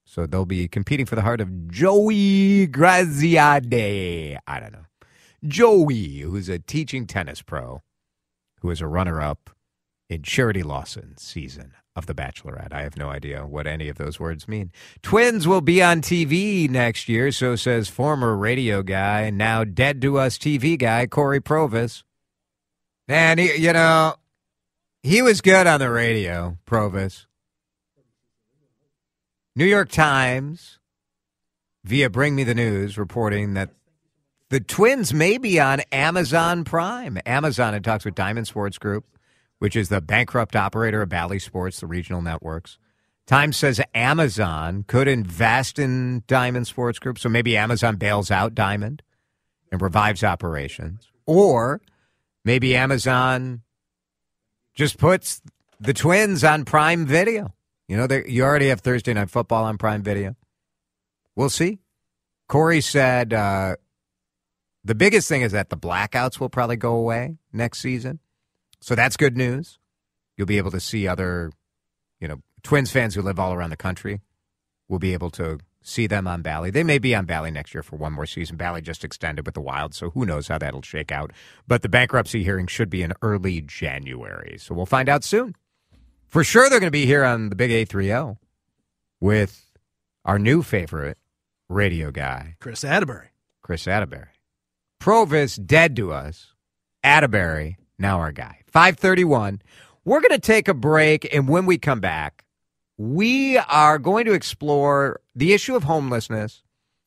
So 0.06 0.26
they'll 0.26 0.46
be 0.46 0.68
competing 0.68 1.06
for 1.06 1.16
the 1.16 1.22
heart 1.22 1.42
of 1.42 1.70
Joey 1.70 2.68
Graziadei. 2.68 4.38
I 4.48 4.60
don't 4.60 4.72
know. 4.72 4.86
Joey, 5.46 6.20
who's 6.20 6.48
a 6.48 6.60
teaching 6.60 7.06
tennis 7.06 7.42
pro, 7.42 7.82
who 8.62 8.70
is 8.70 8.82
a 8.82 8.88
runner 8.88 9.22
up 9.22 9.50
in 10.10 10.24
Charity 10.24 10.64
Lawson's 10.64 11.22
season 11.22 11.74
of 11.98 12.06
The 12.06 12.14
Bachelorette. 12.14 12.72
I 12.72 12.84
have 12.84 12.96
no 12.96 13.10
idea 13.10 13.46
what 13.46 13.66
any 13.66 13.90
of 13.90 13.98
those 13.98 14.20
words 14.20 14.48
mean. 14.48 14.72
Twins 15.02 15.48
will 15.48 15.62
be 15.62 15.82
on 15.82 16.02
TV 16.02 16.70
next 16.70 17.10
year, 17.10 17.32
so 17.32 17.56
says 17.56 17.90
former 17.90 18.38
radio 18.38 18.84
guy, 18.84 19.32
now 19.32 19.64
dead 19.64 20.00
to 20.04 20.20
us 20.20 20.38
TV 20.38 20.78
guy, 20.78 21.08
Corey 21.08 21.42
Provus. 21.42 22.04
And, 23.08 23.40
he, 23.40 23.56
you 23.56 23.74
know, 23.74 24.14
he 25.02 25.24
was 25.24 25.42
good 25.42 25.66
on 25.66 25.80
the 25.80 25.90
radio, 25.90 26.58
Provus. 26.68 27.26
New 29.56 29.66
York 29.66 29.90
Times, 29.90 30.78
via 31.84 32.12
Bring 32.12 32.36
Me 32.36 32.44
the 32.44 32.54
News, 32.54 32.96
reporting 32.96 33.56
that 33.56 33.72
the 34.52 34.60
Twins 34.60 35.16
may 35.16 35.40
be 35.40 35.60
on 35.60 35.82
Amazon 35.92 36.64
Prime. 36.64 37.18
Amazon 37.26 37.74
had 37.74 37.84
talks 37.84 38.06
with 38.06 38.14
Diamond 38.14 38.46
Sports 38.46 38.78
Group, 38.78 39.06
which 39.60 39.76
is 39.76 39.90
the 39.90 40.02
bankrupt 40.02 40.56
operator 40.56 41.02
of 41.02 41.10
Bally 41.10 41.40
Sports, 41.40 41.80
the 41.80 41.88
regional 41.88 42.22
networks. 42.22 42.78
Time 43.26 43.52
says 43.52 43.82
Amazon 43.94 44.86
could 44.88 45.08
invest 45.08 45.80
in 45.80 46.24
Diamond 46.28 46.68
Sports 46.68 46.98
Group, 47.00 47.20
so 47.20 47.28
maybe 47.28 47.58
Amazon 47.58 47.98
bails 47.98 48.32
out 48.32 48.56
Diamond 48.56 49.04
and 49.72 49.82
revives 49.82 50.24
operations. 50.24 51.10
Or 51.26 51.82
maybe 52.46 52.76
Amazon 52.76 53.64
just 54.74 54.98
puts 54.98 55.42
the 55.80 55.94
Twins 55.94 56.44
on 56.44 56.64
Prime 56.64 57.06
Video. 57.06 57.54
You 57.88 57.98
know, 57.98 58.08
you 58.26 58.44
already 58.44 58.70
have 58.70 58.82
Thursday 58.82 59.14
Night 59.14 59.30
Football 59.30 59.66
on 59.66 59.78
Prime 59.78 60.04
Video. 60.04 60.36
We'll 61.36 61.50
see. 61.50 61.80
Corey 62.48 62.82
said 62.82 63.34
uh, 63.34 63.76
the 64.86 64.96
biggest 64.96 65.28
thing 65.28 65.42
is 65.42 65.52
that 65.52 65.70
the 65.70 65.78
blackouts 65.78 66.40
will 66.40 66.50
probably 66.50 66.78
go 66.78 66.96
away 66.96 67.38
next 67.52 67.80
season. 67.80 68.20
So 68.80 68.96
that's 68.96 69.18
good 69.18 69.38
news. 69.38 69.80
You'll 70.36 70.48
be 70.48 70.58
able 70.58 70.72
to 70.72 70.80
see 70.80 71.08
other, 71.08 71.52
you 72.20 72.28
know, 72.28 72.42
Twins 72.64 72.92
fans 72.92 73.16
who 73.16 73.22
live 73.22 73.40
all 73.40 73.54
around 73.54 73.72
the 73.72 73.78
country 73.78 74.22
will 74.88 75.00
be 75.00 75.14
able 75.14 75.30
to 75.32 75.60
see 75.82 76.06
them 76.06 76.28
on 76.28 76.42
Bally. 76.42 76.70
They 76.70 76.84
may 76.84 77.00
be 77.00 77.16
on 77.16 77.26
Bally 77.26 77.50
next 77.50 77.74
year 77.74 77.82
for 77.82 77.96
one 77.96 78.14
more 78.14 78.26
season. 78.26 78.58
Bally 78.58 78.82
just 78.82 79.04
extended 79.04 79.46
with 79.46 79.56
the 79.56 79.62
Wild, 79.62 79.94
so 79.94 80.10
who 80.10 80.26
knows 80.26 80.48
how 80.48 80.58
that'll 80.58 80.82
shake 80.82 81.12
out. 81.12 81.32
But 81.68 81.82
the 81.82 81.90
bankruptcy 81.90 82.44
hearing 82.44 82.68
should 82.68 82.90
be 82.90 83.04
in 83.04 83.14
early 83.22 83.62
January. 83.62 84.58
So 84.60 84.76
we'll 84.76 84.86
find 84.86 85.08
out 85.08 85.24
soon. 85.24 85.56
For 86.28 86.44
sure, 86.44 86.70
they're 86.70 86.82
going 86.82 86.88
to 86.88 86.92
be 86.92 87.06
here 87.06 87.24
on 87.24 87.50
the 87.50 87.56
Big 87.56 87.72
830 87.72 88.38
with 89.22 89.72
our 90.26 90.38
new 90.38 90.62
favorite 90.62 91.18
radio 91.70 92.12
guy, 92.12 92.56
Chris 92.60 92.84
Atterbury. 92.84 93.30
Chris 93.62 93.88
Atterbury. 93.88 94.28
Provus 95.00 95.64
dead 95.64 95.96
to 95.96 96.12
us. 96.12 96.54
Atterbury 97.04 97.78
now 98.00 98.20
our 98.20 98.32
guy. 98.32 98.62
531. 98.68 99.62
We're 100.06 100.22
going 100.22 100.32
to 100.32 100.40
take 100.40 100.68
a 100.68 100.74
break, 100.74 101.34
and 101.34 101.48
when 101.50 101.66
we 101.66 101.78
come 101.78 102.00
back, 102.00 102.46
we 102.98 103.58
are 103.58 104.00
going 104.00 104.26
to 104.26 104.34
explore 104.34 105.22
the 105.36 105.54
issue 105.54 105.76
of 105.76 105.84
homelessness 105.84 106.64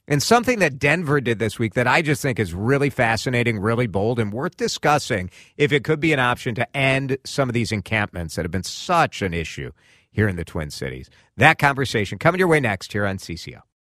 And 0.08 0.22
something 0.22 0.58
that 0.58 0.78
Denver 0.78 1.20
did 1.20 1.38
this 1.38 1.58
week 1.58 1.74
that 1.74 1.86
I 1.86 2.02
just 2.02 2.20
think 2.20 2.40
is 2.40 2.52
really 2.52 2.90
fascinating, 2.90 3.60
really 3.60 3.86
bold, 3.86 4.18
and 4.18 4.32
worth 4.32 4.56
discussing 4.56 5.30
if 5.56 5.72
it 5.72 5.84
could 5.84 6.00
be 6.00 6.12
an 6.12 6.18
option 6.18 6.54
to 6.56 6.76
end 6.76 7.18
some 7.24 7.48
of 7.48 7.54
these 7.54 7.72
encampments 7.72 8.34
that 8.34 8.44
have 8.44 8.50
been 8.50 8.64
such 8.64 9.22
an 9.22 9.32
issue 9.32 9.70
here 10.10 10.28
in 10.28 10.36
the 10.36 10.44
Twin 10.44 10.70
Cities. 10.70 11.10
That 11.36 11.58
conversation 11.60 12.18
coming 12.18 12.40
your 12.40 12.48
way 12.48 12.60
next 12.60 12.92
here 12.92 13.06
on 13.06 13.18
CCO. 13.18 13.60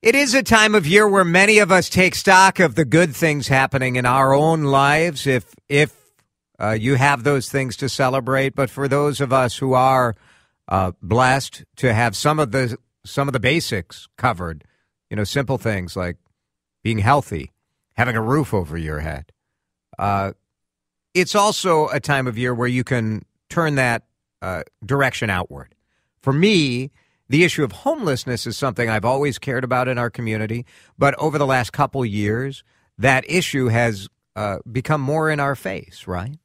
It 0.00 0.14
is 0.14 0.32
a 0.32 0.44
time 0.44 0.76
of 0.76 0.86
year 0.86 1.08
where 1.08 1.24
many 1.24 1.58
of 1.58 1.72
us 1.72 1.88
take 1.88 2.14
stock 2.14 2.60
of 2.60 2.76
the 2.76 2.84
good 2.84 3.16
things 3.16 3.48
happening 3.48 3.96
in 3.96 4.06
our 4.06 4.32
own 4.32 4.62
lives, 4.62 5.26
if 5.26 5.56
if 5.68 5.92
uh, 6.60 6.70
you 6.70 6.94
have 6.94 7.24
those 7.24 7.48
things 7.48 7.76
to 7.78 7.88
celebrate. 7.88 8.54
But 8.54 8.70
for 8.70 8.86
those 8.86 9.20
of 9.20 9.32
us 9.32 9.56
who 9.56 9.72
are 9.72 10.14
uh, 10.68 10.92
blessed 11.02 11.64
to 11.76 11.92
have 11.92 12.14
some 12.14 12.38
of 12.38 12.52
the 12.52 12.78
some 13.04 13.28
of 13.28 13.32
the 13.32 13.40
basics 13.40 14.08
covered, 14.16 14.62
you 15.10 15.16
know, 15.16 15.24
simple 15.24 15.58
things 15.58 15.96
like 15.96 16.16
being 16.84 16.98
healthy, 16.98 17.50
having 17.96 18.14
a 18.14 18.22
roof 18.22 18.54
over 18.54 18.78
your 18.78 19.00
head. 19.00 19.32
Uh, 19.98 20.30
it's 21.12 21.34
also 21.34 21.88
a 21.88 21.98
time 21.98 22.28
of 22.28 22.38
year 22.38 22.54
where 22.54 22.68
you 22.68 22.84
can 22.84 23.24
turn 23.48 23.74
that 23.74 24.04
uh, 24.42 24.62
direction 24.86 25.28
outward. 25.28 25.74
For 26.20 26.32
me, 26.32 26.92
the 27.28 27.44
issue 27.44 27.62
of 27.62 27.72
homelessness 27.72 28.46
is 28.46 28.56
something 28.56 28.88
I've 28.88 29.04
always 29.04 29.38
cared 29.38 29.64
about 29.64 29.88
in 29.88 29.98
our 29.98 30.10
community, 30.10 30.64
but 30.96 31.14
over 31.18 31.38
the 31.38 31.46
last 31.46 31.72
couple 31.72 32.04
years, 32.04 32.64
that 32.96 33.28
issue 33.28 33.68
has 33.68 34.08
uh, 34.34 34.58
become 34.70 35.00
more 35.00 35.30
in 35.30 35.38
our 35.38 35.54
face, 35.54 36.06
right? 36.06 36.38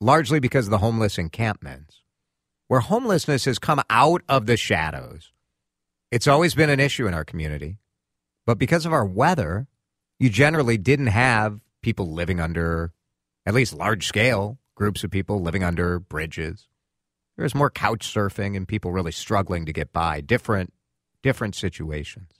Largely 0.00 0.40
because 0.40 0.66
of 0.66 0.70
the 0.70 0.78
homeless 0.78 1.18
encampments, 1.18 2.02
where 2.68 2.80
homelessness 2.80 3.44
has 3.44 3.58
come 3.58 3.82
out 3.90 4.22
of 4.28 4.46
the 4.46 4.56
shadows. 4.56 5.32
It's 6.10 6.26
always 6.26 6.54
been 6.54 6.70
an 6.70 6.80
issue 6.80 7.06
in 7.06 7.14
our 7.14 7.24
community, 7.24 7.78
but 8.46 8.58
because 8.58 8.86
of 8.86 8.92
our 8.92 9.04
weather, 9.04 9.66
you 10.18 10.30
generally 10.30 10.78
didn't 10.78 11.08
have 11.08 11.60
people 11.82 12.12
living 12.12 12.40
under, 12.40 12.92
at 13.44 13.54
least 13.54 13.74
large 13.74 14.06
scale 14.06 14.58
groups 14.74 15.04
of 15.04 15.10
people 15.10 15.40
living 15.40 15.62
under 15.62 15.98
bridges 15.98 16.66
there's 17.36 17.54
more 17.54 17.70
couch 17.70 18.12
surfing 18.12 18.56
and 18.56 18.68
people 18.68 18.92
really 18.92 19.12
struggling 19.12 19.66
to 19.66 19.72
get 19.72 19.92
by. 19.92 20.20
Different, 20.20 20.72
different 21.22 21.54
situations. 21.54 22.30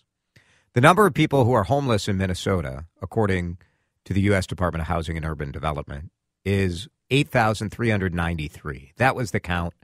The 0.75 0.81
number 0.81 1.07
of 1.07 1.15
people 1.15 1.45
who 1.45 1.53
are 1.53 1.65
homeless 1.65 2.09
in 2.09 2.17
Minnesota, 2.17 2.87
according 3.01 3.59
to 4.05 4.13
the 4.13 4.23
U.S. 4.23 4.47
Department 4.47 4.83
of 4.83 4.89
Housing 4.89 5.17
and 5.17 5.25
Urban 5.25 5.51
Development, 5.51 6.11
is 6.45 6.89
8,393. 7.11 8.93
That 8.97 9.17
was 9.17 9.31
the 9.31 9.41
count 9.41 9.75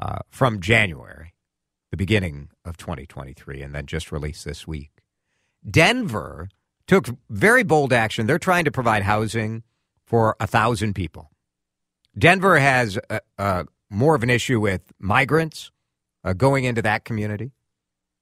uh, 0.00 0.18
from 0.30 0.60
January, 0.60 1.34
the 1.90 1.96
beginning 1.96 2.50
of 2.64 2.76
2023, 2.76 3.62
and 3.62 3.74
then 3.74 3.86
just 3.86 4.12
released 4.12 4.44
this 4.44 4.66
week. 4.66 4.90
Denver 5.68 6.48
took 6.86 7.08
very 7.30 7.62
bold 7.62 7.92
action. 7.92 8.26
They're 8.26 8.38
trying 8.38 8.64
to 8.66 8.70
provide 8.70 9.02
housing 9.02 9.62
for 10.04 10.36
a 10.38 10.46
thousand 10.46 10.94
people. 10.94 11.30
Denver 12.16 12.58
has 12.58 12.98
a, 13.10 13.20
a 13.38 13.66
more 13.90 14.14
of 14.14 14.22
an 14.22 14.30
issue 14.30 14.60
with 14.60 14.82
migrants 14.98 15.70
uh, 16.24 16.32
going 16.32 16.64
into 16.64 16.82
that 16.82 17.04
community. 17.04 17.52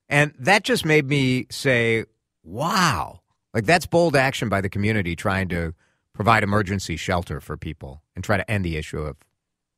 And 0.09 0.35
that 0.38 0.64
just 0.64 0.85
made 0.85 1.07
me 1.07 1.46
say, 1.51 2.05
wow, 2.42 3.20
like 3.55 3.64
that's 3.64 3.87
bold 3.87 4.16
action 4.16 4.48
by 4.48 4.61
the 4.61 4.68
community 4.68 5.16
trying 5.16 5.48
to 5.48 5.75
provide 6.12 6.42
emergency 6.42 6.96
shelter 6.96 7.40
for 7.40 7.57
people 7.57 8.03
and 8.14 8.25
try 8.25 8.37
to 8.37 8.51
end 8.51 8.64
the 8.64 8.77
issue 8.77 9.01
of 9.01 9.16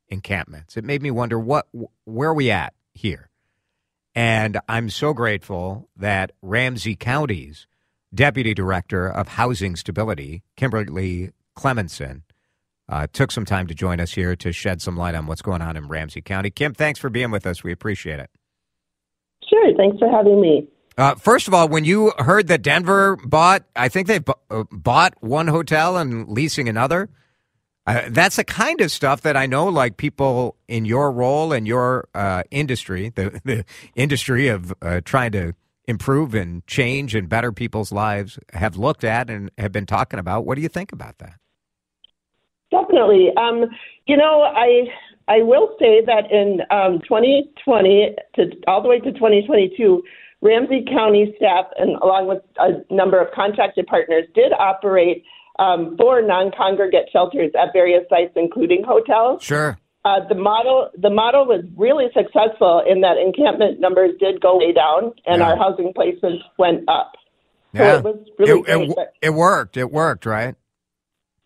encampments. 0.09 0.77
It 0.77 0.83
made 0.83 1.01
me 1.01 1.11
wonder 1.11 1.39
what 1.39 1.67
where 2.03 2.29
are 2.29 2.33
we 2.33 2.51
at 2.51 2.73
here? 2.93 3.29
And 4.13 4.59
I'm 4.69 4.89
so 4.89 5.13
grateful 5.13 5.89
that 5.97 6.31
Ramsey 6.41 6.95
County's 6.95 7.67
Deputy 8.13 8.53
Director 8.53 9.07
of 9.07 9.29
Housing 9.29 9.75
Stability, 9.75 10.43
Kimberly 10.55 11.31
Cleminson, 11.57 12.21
uh, 12.89 13.07
took 13.13 13.31
some 13.31 13.45
time 13.45 13.67
to 13.67 13.73
join 13.73 13.99
us 13.99 14.13
here 14.13 14.35
to 14.35 14.51
shed 14.51 14.81
some 14.81 14.95
light 14.95 15.15
on 15.15 15.25
what's 15.25 15.41
going 15.41 15.61
on 15.61 15.75
in 15.75 15.87
Ramsey 15.87 16.21
County. 16.21 16.51
Kim, 16.51 16.73
thanks 16.73 16.99
for 16.99 17.09
being 17.09 17.31
with 17.31 17.45
us. 17.45 17.63
We 17.63 17.71
appreciate 17.71 18.19
it. 18.19 18.29
Sure. 19.49 19.75
Thanks 19.75 19.97
for 19.99 20.09
having 20.09 20.41
me. 20.41 20.67
Uh, 20.97 21.15
first 21.15 21.47
of 21.47 21.53
all, 21.53 21.67
when 21.67 21.83
you 21.83 22.13
heard 22.19 22.47
that 22.47 22.61
Denver 22.61 23.17
bought, 23.17 23.63
I 23.75 23.89
think 23.89 24.07
they 24.07 24.19
uh, 24.49 24.63
bought 24.71 25.13
one 25.21 25.47
hotel 25.47 25.97
and 25.97 26.29
leasing 26.29 26.69
another. 26.69 27.09
Uh, 27.87 28.03
that's 28.09 28.37
the 28.37 28.43
kind 28.43 28.81
of 28.81 28.91
stuff 28.91 29.21
that 29.21 29.35
I 29.35 29.45
know, 29.45 29.65
like 29.67 29.97
people 29.97 30.55
in 30.67 30.85
your 30.85 31.11
role 31.11 31.53
and 31.53 31.67
your 31.67 32.07
uh, 32.15 32.43
industry, 32.49 33.09
the, 33.09 33.41
the 33.45 33.65
industry 33.95 34.47
of 34.47 34.73
uh, 34.81 35.01
trying 35.03 35.33
to 35.33 35.53
improve 35.87 36.33
and 36.33 36.65
change 36.65 37.13
and 37.13 37.29
better 37.29 37.51
people's 37.51 37.91
lives, 37.91 38.39
have 38.53 38.75
looked 38.75 39.03
at 39.03 39.29
and 39.29 39.51
have 39.57 39.71
been 39.71 39.85
talking 39.85 40.17
about. 40.17 40.45
What 40.45 40.55
do 40.55 40.61
you 40.61 40.69
think 40.69 40.91
about 40.91 41.19
that? 41.19 41.33
Definitely. 42.81 43.31
Um, 43.37 43.65
you 44.07 44.17
know, 44.17 44.41
I 44.43 44.85
I 45.27 45.41
will 45.41 45.69
say 45.79 46.01
that 46.05 46.31
in 46.31 46.61
um, 46.69 46.99
2020 47.07 48.15
to 48.35 48.43
all 48.67 48.81
the 48.81 48.89
way 48.89 48.99
to 48.99 49.11
2022, 49.11 50.03
Ramsey 50.41 50.85
County 50.89 51.33
staff 51.37 51.65
and 51.77 51.95
along 52.01 52.27
with 52.27 52.41
a 52.57 52.93
number 52.93 53.19
of 53.19 53.31
contracted 53.33 53.87
partners 53.87 54.25
did 54.35 54.53
operate 54.53 55.23
um, 55.57 55.95
four 55.97 56.21
non-congregate 56.21 57.09
shelters 57.11 57.51
at 57.59 57.71
various 57.73 58.03
sites, 58.09 58.33
including 58.35 58.83
hotels. 58.85 59.41
Sure. 59.41 59.77
Uh, 60.03 60.19
the 60.29 60.35
model 60.35 60.89
the 61.01 61.09
model 61.09 61.45
was 61.47 61.63
really 61.75 62.05
successful 62.13 62.83
in 62.87 63.01
that 63.01 63.17
encampment 63.17 63.79
numbers 63.79 64.11
did 64.19 64.39
go 64.39 64.57
way 64.59 64.71
down 64.71 65.11
and 65.25 65.39
Yeah. 65.39 65.49
our 65.49 65.57
housing 65.57 65.93
placements 65.93 66.43
went 66.59 66.87
up. 66.87 67.13
So 67.75 67.83
Yeah. 67.83 67.97
it 67.97 68.03
was 68.03 68.17
really 68.37 68.59
it, 68.67 68.89
it, 68.91 68.97
it 69.23 69.29
worked. 69.33 69.77
It 69.77 69.91
worked, 69.91 70.27
right? 70.27 70.53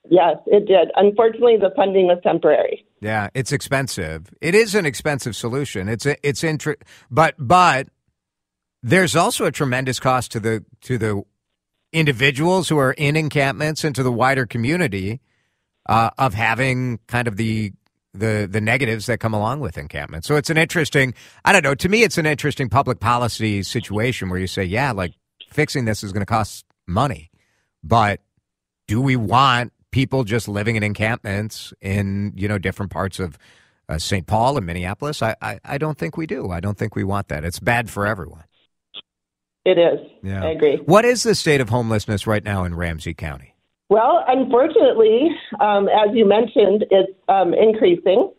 Yes, 0.08 0.38
it 0.46 0.68
did. 0.68 0.92
Unfortunately, 0.96 1.58
the 1.58 1.72
funding 1.76 2.08
was 2.08 2.20
temporary. 2.24 2.86
Yeah, 3.02 3.30
it's 3.34 3.52
expensive. 3.52 4.34
It 4.42 4.56
is 4.56 4.76
an 4.76 4.86
expensive 4.86 5.36
solution. 5.36 5.88
It's 5.90 6.06
a, 6.06 6.16
it's 6.28 6.44
inter- 6.44 6.78
but 7.10 7.36
but 7.38 7.88
there's 8.84 9.16
also 9.16 9.46
a 9.46 9.52
tremendous 9.52 10.00
cost 10.00 10.32
to 10.34 10.40
the 10.40 10.66
to 10.82 10.98
the 10.98 11.24
individuals 11.92 12.70
who 12.70 12.78
are 12.78 12.94
in 12.94 13.16
encampments 13.16 13.84
and 13.84 13.96
to 13.96 14.04
the 14.04 14.12
wider 14.12 14.46
community 14.46 15.22
uh, 15.88 16.12
of 16.18 16.34
having 16.34 17.00
kind 17.08 17.28
of 17.28 17.38
the 17.38 17.74
the 18.14 18.48
the 18.50 18.62
negatives 18.62 19.06
that 19.06 19.20
come 19.20 19.34
along 19.34 19.60
with 19.60 19.78
encampments. 19.78 20.28
So 20.28 20.36
it's 20.36 20.50
an 20.50 20.58
interesting. 20.58 21.14
I 21.46 21.52
don't 21.52 21.64
know. 21.64 21.76
To 21.76 21.90
me, 21.90 22.04
it's 22.04 22.18
an 22.18 22.26
interesting 22.26 22.70
public 22.70 23.00
policy 23.00 23.64
situation 23.64 24.30
where 24.30 24.40
you 24.40 24.48
say, 24.48 24.64
yeah, 24.64 24.92
like 24.92 25.14
fixing 25.50 25.86
this 25.86 26.04
is 26.04 26.12
going 26.12 26.22
to 26.22 26.26
cost 26.26 26.66
money, 26.88 27.32
but 27.84 28.20
do 28.88 29.02
we 29.02 29.16
want 29.16 29.72
people 29.92 30.24
just 30.24 30.48
living 30.48 30.76
in 30.76 30.84
encampments 30.84 31.74
in 31.82 32.34
you 32.36 32.48
know 32.48 32.58
different 32.58 32.92
parts 32.92 33.20
of 33.20 33.38
uh, 33.88 33.98
St. 33.98 34.28
Paul 34.28 34.58
and 34.58 34.66
Minneapolis? 34.66 35.22
I, 35.22 35.36
I 35.42 35.60
I 35.64 35.78
don't 35.78 35.98
think 35.98 36.18
we 36.18 36.26
do. 36.28 36.52
I 36.52 36.60
don't 36.60 36.78
think 36.78 36.96
we 36.96 37.04
want 37.04 37.28
that. 37.30 37.44
It's 37.44 37.60
bad 37.60 37.90
for 37.90 38.06
everyone. 38.06 38.44
It 39.66 39.78
is. 39.78 40.00
Yeah. 40.24 40.44
I 40.46 40.50
agree. 40.52 40.78
What 40.86 41.06
is 41.06 41.24
the 41.24 41.36
state 41.36 41.62
of 41.62 41.70
homelessness 41.70 42.26
right 42.26 42.44
now 42.44 42.64
in 42.64 42.76
Ramsey 42.76 43.14
County? 43.14 43.56
Well, 43.90 44.24
unfortunately, 44.28 45.30
um, 45.60 45.88
as 45.90 46.10
you 46.14 46.26
mentioned, 46.26 46.86
it's 46.92 47.12
um, 47.28 47.54
increasing. 47.54 48.32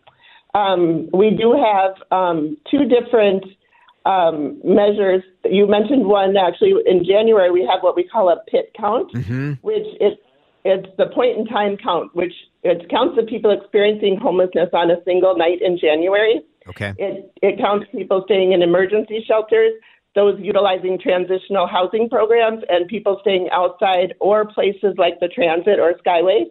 um, 0.55 1.09
we 1.13 1.31
do 1.31 1.53
have 1.53 1.95
um, 2.11 2.57
two 2.71 2.85
different 2.87 3.45
um, 4.07 4.61
measures. 4.65 5.23
You 5.45 5.67
mentioned 5.67 6.07
one 6.07 6.37
actually 6.37 6.75
in 6.87 7.05
January. 7.05 7.51
We 7.51 7.69
have 7.71 7.83
what 7.83 7.97
we 7.97 8.05
call 8.09 8.31
a 8.31 8.37
PIT 8.51 8.73
count, 8.79 9.13
Mm-hmm. 9.13 9.53
which 9.63 9.87
is 10.01 10.13
it's 10.65 10.89
the 10.99 11.07
point 11.07 11.39
in 11.39 11.47
time 11.47 11.77
count, 11.77 12.15
which 12.15 12.33
it 12.63 12.89
counts 12.91 13.17
the 13.17 13.23
people 13.23 13.51
experiencing 13.51 14.19
homelessness 14.21 14.69
on 14.73 14.91
a 14.91 15.03
single 15.05 15.37
night 15.37 15.63
in 15.63 15.79
January. 15.79 16.41
Okay. 16.69 16.95
It 16.99 17.33
it 17.43 17.59
counts 17.59 17.87
people 17.93 18.23
staying 18.27 18.53
in 18.53 18.63
emergency 18.63 19.25
shelters, 19.27 19.73
those 20.15 20.39
utilizing 20.41 20.99
transitional 20.99 21.67
housing 21.67 22.09
programs, 22.09 22.63
and 22.69 22.87
people 22.87 23.19
staying 23.23 23.49
outside 23.53 24.15
or 24.21 24.45
places 24.45 24.95
like 24.99 25.19
the 25.21 25.29
transit 25.29 25.79
or 25.79 25.95
Skyway. 26.05 26.45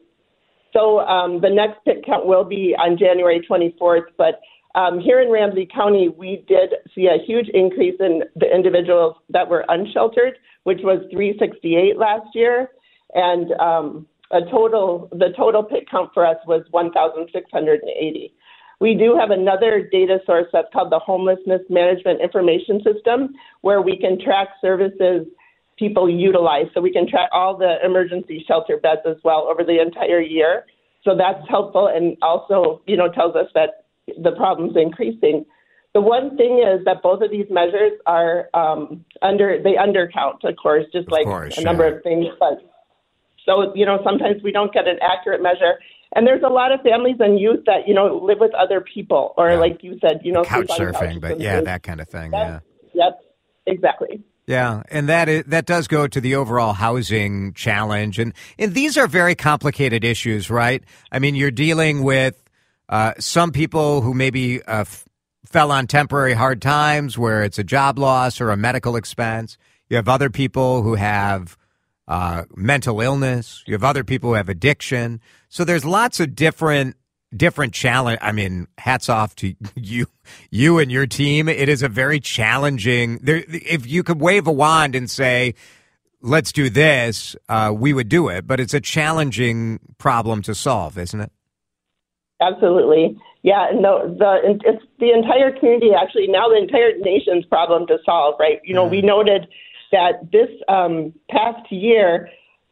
So 0.73 0.99
um, 1.01 1.41
the 1.41 1.49
next 1.49 1.83
pit 1.85 2.03
count 2.05 2.25
will 2.25 2.43
be 2.43 2.75
on 2.77 2.97
January 2.97 3.45
24th. 3.49 4.05
But 4.17 4.39
um, 4.75 4.99
here 4.99 5.19
in 5.19 5.31
Ramsey 5.31 5.67
County, 5.73 6.09
we 6.09 6.43
did 6.47 6.73
see 6.93 7.07
a 7.07 7.17
huge 7.25 7.49
increase 7.53 7.95
in 7.99 8.23
the 8.35 8.53
individuals 8.53 9.15
that 9.29 9.49
were 9.49 9.65
unsheltered, 9.67 10.37
which 10.63 10.79
was 10.83 10.99
368 11.11 11.97
last 11.97 12.27
year, 12.35 12.69
and 13.13 13.51
um, 13.53 14.07
a 14.31 14.41
total 14.51 15.09
the 15.11 15.33
total 15.35 15.63
pit 15.63 15.85
count 15.89 16.11
for 16.13 16.25
us 16.25 16.37
was 16.45 16.63
1,680. 16.71 18.33
We 18.79 18.95
do 18.95 19.17
have 19.19 19.31
another 19.31 19.87
data 19.91 20.19
source 20.25 20.47
that's 20.53 20.67
called 20.71 20.91
the 20.91 20.99
Homelessness 20.99 21.61
Management 21.69 22.21
Information 22.21 22.81
System, 22.81 23.33
where 23.61 23.81
we 23.81 23.97
can 23.97 24.19
track 24.19 24.49
services 24.61 25.27
people 25.77 26.09
utilize. 26.09 26.65
So 26.73 26.81
we 26.81 26.91
can 26.91 27.07
track 27.07 27.29
all 27.31 27.57
the 27.57 27.77
emergency 27.83 28.43
shelter 28.47 28.77
beds 28.77 29.01
as 29.05 29.15
well 29.23 29.47
over 29.49 29.63
the 29.63 29.81
entire 29.81 30.21
year. 30.21 30.65
So 31.03 31.15
that's 31.17 31.39
helpful 31.49 31.87
and 31.87 32.17
also, 32.21 32.81
you 32.85 32.97
know, 32.97 33.09
tells 33.09 33.35
us 33.35 33.47
that 33.55 33.85
the 34.21 34.31
problem's 34.31 34.75
increasing. 34.75 35.45
The 35.93 36.01
one 36.01 36.37
thing 36.37 36.59
is 36.59 36.83
that 36.85 37.01
both 37.01 37.21
of 37.21 37.31
these 37.31 37.47
measures 37.49 37.93
are 38.05 38.49
um, 38.53 39.05
under 39.21 39.61
they 39.63 39.73
undercount, 39.73 40.43
of 40.43 40.55
course, 40.61 40.85
just 40.93 41.07
Of 41.07 41.11
like 41.11 41.25
course, 41.25 41.57
a 41.57 41.61
number 41.61 41.85
of 41.85 42.03
things. 42.03 42.27
But 42.39 42.68
so 43.45 43.73
you 43.75 43.85
know, 43.85 43.99
sometimes 44.03 44.41
we 44.43 44.51
don't 44.51 44.73
get 44.73 44.87
an 44.87 44.97
accurate 45.01 45.41
measure. 45.41 45.79
And 46.15 46.25
there's 46.25 46.41
a 46.43 46.49
lot 46.49 46.71
of 46.71 46.81
families 46.81 47.17
and 47.19 47.39
youth 47.39 47.65
that 47.67 47.87
you 47.87 47.93
know 47.93 48.19
live 48.23 48.39
with 48.39 48.53
other 48.55 48.81
people, 48.81 49.33
or 49.37 49.51
Yeah. 49.51 49.59
like 49.59 49.83
you 49.83 49.97
said, 50.01 50.21
you 50.23 50.31
know, 50.31 50.43
Couch 50.43 50.67
sleep 50.67 50.79
on 50.81 50.93
couches 50.93 51.01
surfing, 51.01 51.21
but 51.21 51.39
yeah, 51.39 51.61
that 51.61 51.83
kind 51.83 52.01
of 52.01 52.07
thing. 52.09 52.31
Yeah. 52.33 52.59
Yep, 52.95 53.19
exactly. 53.67 54.23
Yeah, 54.47 54.81
and 54.89 55.07
that 55.09 55.29
is, 55.29 55.43
that 55.45 55.67
does 55.67 55.87
go 55.87 56.07
to 56.07 56.19
the 56.19 56.33
overall 56.35 56.73
housing 56.73 57.53
challenge, 57.53 58.17
and 58.17 58.33
and 58.57 58.73
these 58.73 58.97
are 58.97 59.05
very 59.07 59.35
complicated 59.35 60.03
issues, 60.03 60.49
right? 60.49 60.83
I 61.11 61.19
mean, 61.19 61.35
you're 61.35 61.51
dealing 61.51 62.01
with 62.03 62.41
uh, 62.89 63.13
some 63.19 63.51
people 63.51 64.01
who 64.01 64.15
maybe 64.15 64.63
uh, 64.63 64.81
f- 64.81 65.05
fell 65.45 65.71
on 65.71 65.85
temporary 65.85 66.33
hard 66.33 66.63
times, 66.63 67.15
where 67.19 67.43
it's 67.43 67.59
a 67.59 67.63
job 67.63 67.99
loss 67.99 68.41
or 68.41 68.49
a 68.49 68.57
medical 68.57 68.95
expense. 68.95 69.59
You 69.89 69.97
have 69.97 70.09
other 70.09 70.31
people 70.31 70.81
who 70.81 70.95
have 70.95 71.55
uh, 72.09 72.43
mental 72.55 72.99
illness. 72.99 73.63
You 73.67 73.73
have 73.75 73.83
other 73.83 74.03
people 74.03 74.31
who 74.31 74.33
have 74.33 74.49
addiction. 74.49 75.21
So 75.47 75.63
there's 75.63 75.85
lots 75.85 76.19
of 76.19 76.35
different 76.35 76.97
different 77.35 77.75
challenge. 77.75 78.17
I 78.23 78.31
mean, 78.31 78.67
hats 78.79 79.07
off 79.07 79.35
to 79.35 79.53
you, 79.75 80.07
you 80.49 80.79
and 80.79 80.91
your 80.91 81.05
team. 81.05 81.47
It 81.47 81.69
is 81.69 81.83
a 81.83 81.87
very 81.87 82.19
challenging. 82.19 83.19
There, 83.21 83.43
if 83.47 83.85
you 83.87 84.01
could 84.03 84.19
wave 84.19 84.47
a 84.47 84.51
wand 84.51 84.95
and 84.95 85.09
say, 85.09 85.53
"Let's 86.19 86.51
do 86.51 86.69
this," 86.69 87.35
uh, 87.47 87.71
we 87.75 87.93
would 87.93 88.09
do 88.09 88.27
it. 88.27 88.47
But 88.47 88.59
it's 88.59 88.73
a 88.73 88.81
challenging 88.81 89.79
problem 89.99 90.41
to 90.41 90.55
solve, 90.55 90.97
isn't 90.97 91.21
it? 91.21 91.31
Absolutely. 92.41 93.21
Yeah, 93.43 93.69
and 93.69 93.83
the, 93.83 94.15
the 94.17 94.59
it's 94.65 94.83
the 94.99 95.11
entire 95.11 95.51
community 95.51 95.91
actually 95.93 96.27
now 96.27 96.49
the 96.49 96.57
entire 96.57 96.97
nation's 96.97 97.45
problem 97.45 97.85
to 97.87 97.97
solve, 98.03 98.35
right? 98.39 98.59
You 98.65 98.73
know, 98.73 98.85
we 98.85 99.01
noted 99.01 99.47
that 99.91 100.31
this 100.31 100.49
um, 100.67 101.13
past 101.29 101.71
year, 101.71 102.29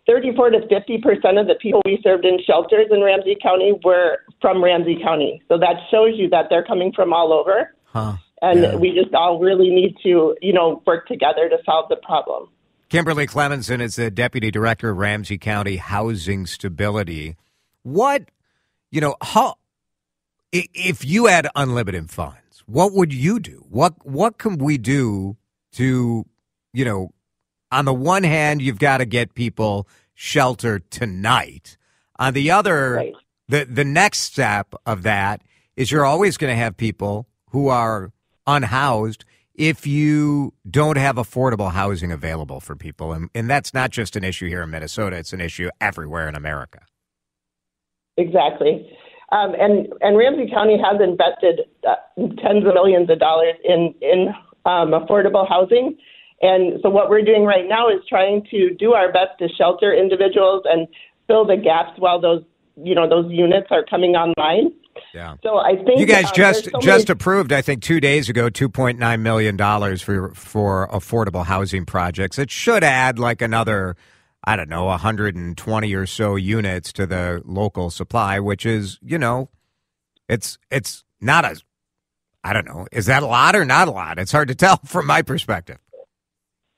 34 0.08 0.51
to 0.51 0.67
50 0.67 0.97
percent 0.99 1.38
of 1.38 1.47
the 1.47 1.56
people 1.62 1.82
we 1.86 1.99
served 2.03 2.25
in 2.25 2.38
shelters 2.45 2.88
in 2.91 3.01
Ramsey 3.03 3.36
County 3.41 3.73
were 3.84 4.19
from 4.41 4.63
Ramsey 4.63 4.99
County. 5.03 5.41
So 5.49 5.58
that 5.58 5.75
shows 5.91 6.13
you 6.15 6.30
that 6.30 6.45
they're 6.49 6.63
coming 6.63 6.91
from 6.93 7.13
all 7.13 7.34
over, 7.34 7.73
Huh. 7.86 8.13
and 8.41 8.62
Yeah. 8.62 8.75
we 8.75 8.91
just 8.93 9.13
all 9.13 9.39
really 9.39 9.69
need 9.69 9.95
to, 10.03 10.36
you 10.41 10.53
know, 10.53 10.82
work 10.86 11.08
together 11.08 11.49
to 11.49 11.58
solve 11.65 11.89
the 11.89 11.97
problem. 11.97 12.49
Kimberly 12.89 13.27
Cleminson 13.27 13.82
is 13.82 13.97
the 13.97 14.10
deputy 14.10 14.49
director 14.49 14.91
of 14.91 14.97
Ramsey 14.97 15.38
County 15.38 15.75
Housing 15.75 16.45
Stability. 16.45 17.36
What, 17.84 18.23
you 18.91 19.01
know, 19.01 19.15
how 19.21 19.56
if 20.53 21.03
you 21.03 21.25
had 21.25 21.49
unlimited 21.56 22.10
funds, 22.10 22.63
what 22.65 22.93
would 22.93 23.13
you 23.13 23.39
do? 23.39 23.65
What 23.69 24.06
what 24.08 24.38
can 24.38 24.58
we 24.58 24.77
do 24.77 25.36
to, 25.73 26.25
you 26.78 26.86
know, 26.86 27.10
on 27.72 27.86
the 27.86 27.94
one 27.94 28.24
hand, 28.24 28.62
you've 28.62 28.80
got 28.80 28.98
to 29.00 29.06
get 29.06 29.34
people 29.34 29.88
shelter 30.13 30.80
tonight. 30.80 31.78
On 32.20 32.34
the 32.34 32.52
other, 32.52 32.94
Right. 32.94 33.13
the 33.48 33.66
the 33.66 33.84
next 33.86 34.20
step 34.20 34.74
of 34.86 35.04
that 35.04 35.42
is 35.76 35.92
you're 35.92 36.06
always 36.06 36.38
going 36.38 36.52
to 36.52 36.58
have 36.63 36.78
people 36.78 37.28
who 37.52 37.68
are 37.68 38.12
unhoused 38.46 39.26
if 39.56 39.88
you 39.88 40.54
don't 40.70 40.98
have 40.98 41.16
affordable 41.16 41.72
housing 41.72 42.12
available 42.12 42.60
for 42.60 42.76
people 42.76 43.12
and, 43.12 43.30
and 43.34 43.50
that's 43.50 43.74
not 43.74 43.90
just 43.90 44.16
an 44.16 44.24
issue 44.24 44.48
here 44.48 44.62
in 44.62 44.70
Minnesota 44.70 45.16
it's 45.18 45.34
an 45.34 45.42
issue 45.42 45.70
everywhere 45.82 46.30
in 46.30 46.36
America 46.36 46.82
Exactly. 48.18 48.90
Um, 49.32 49.54
and 49.60 49.88
and 50.02 50.18
Ramsey 50.18 50.50
County 50.52 50.78
has 50.82 51.00
invested 51.02 51.62
uh, 51.88 51.96
tens 52.42 52.66
of 52.66 52.74
millions 52.74 53.10
of 53.10 53.20
dollars 53.20 53.56
in 53.63 53.94
in 54.02 54.30
um, 54.66 54.92
affordable 54.92 55.48
housing, 55.48 55.98
and 56.41 56.80
so 56.84 56.89
what 56.89 57.10
we're 57.10 57.23
doing 57.23 57.43
right 57.45 57.67
now 57.67 57.89
is 57.89 58.02
trying 58.08 58.45
to 58.52 58.73
do 58.76 58.93
our 58.93 59.12
best 59.12 59.39
to 59.39 59.47
shelter 59.58 59.93
individuals 59.93 60.63
and 60.65 60.88
fill 61.28 61.45
the 61.45 61.58
gaps 61.58 61.97
while 62.00 62.19
those 62.21 62.43
you 62.82 62.93
know 62.95 63.10
those 63.10 63.32
units 63.32 63.67
are 63.71 63.84
coming 63.89 64.12
online. 64.15 64.71
yeah. 65.13 65.36
So 65.41 65.58
I 65.58 65.76
think 65.84 66.00
you 66.00 66.06
guys 66.06 66.26
um, 66.26 66.32
just 66.36 66.65
so 66.65 66.80
just 66.80 67.08
many- 67.08 67.13
approved 67.17 67.52
I 67.52 67.62
think 67.62 67.82
2 67.82 68.00
days 68.00 68.30
ago 68.30 68.50
2.9 68.50 69.19
million 69.21 69.58
dollars 69.58 70.02
for 70.02 70.34
for 70.36 70.88
affordable 70.89 71.45
housing 71.45 71.86
projects. 71.86 72.38
It 72.38 72.52
should 72.52 72.84
add 72.84 73.17
like 73.17 73.41
another 73.41 73.95
I 74.43 74.56
don't 74.56 74.69
know 74.69 74.86
120 74.86 75.93
or 75.95 76.06
so 76.06 76.36
units 76.36 76.93
to 76.93 77.08
the 77.08 77.41
local 77.45 77.89
supply 77.89 78.39
which 78.39 78.65
is 78.65 79.00
you 79.02 79.17
know 79.17 79.50
it's 80.30 80.58
it's 80.69 81.04
not 81.19 81.45
a 81.45 81.60
I 82.43 82.54
don't 82.54 82.67
know 82.67 82.86
is 82.91 83.08
that 83.08 83.23
a 83.23 83.28
lot 83.28 83.56
or 83.56 83.65
not 83.65 83.88
a 83.88 83.91
lot? 83.91 84.19
It's 84.19 84.32
hard 84.32 84.50
to 84.50 84.56
tell 84.56 84.78
from 84.86 85.08
my 85.08 85.23
perspective 85.23 85.80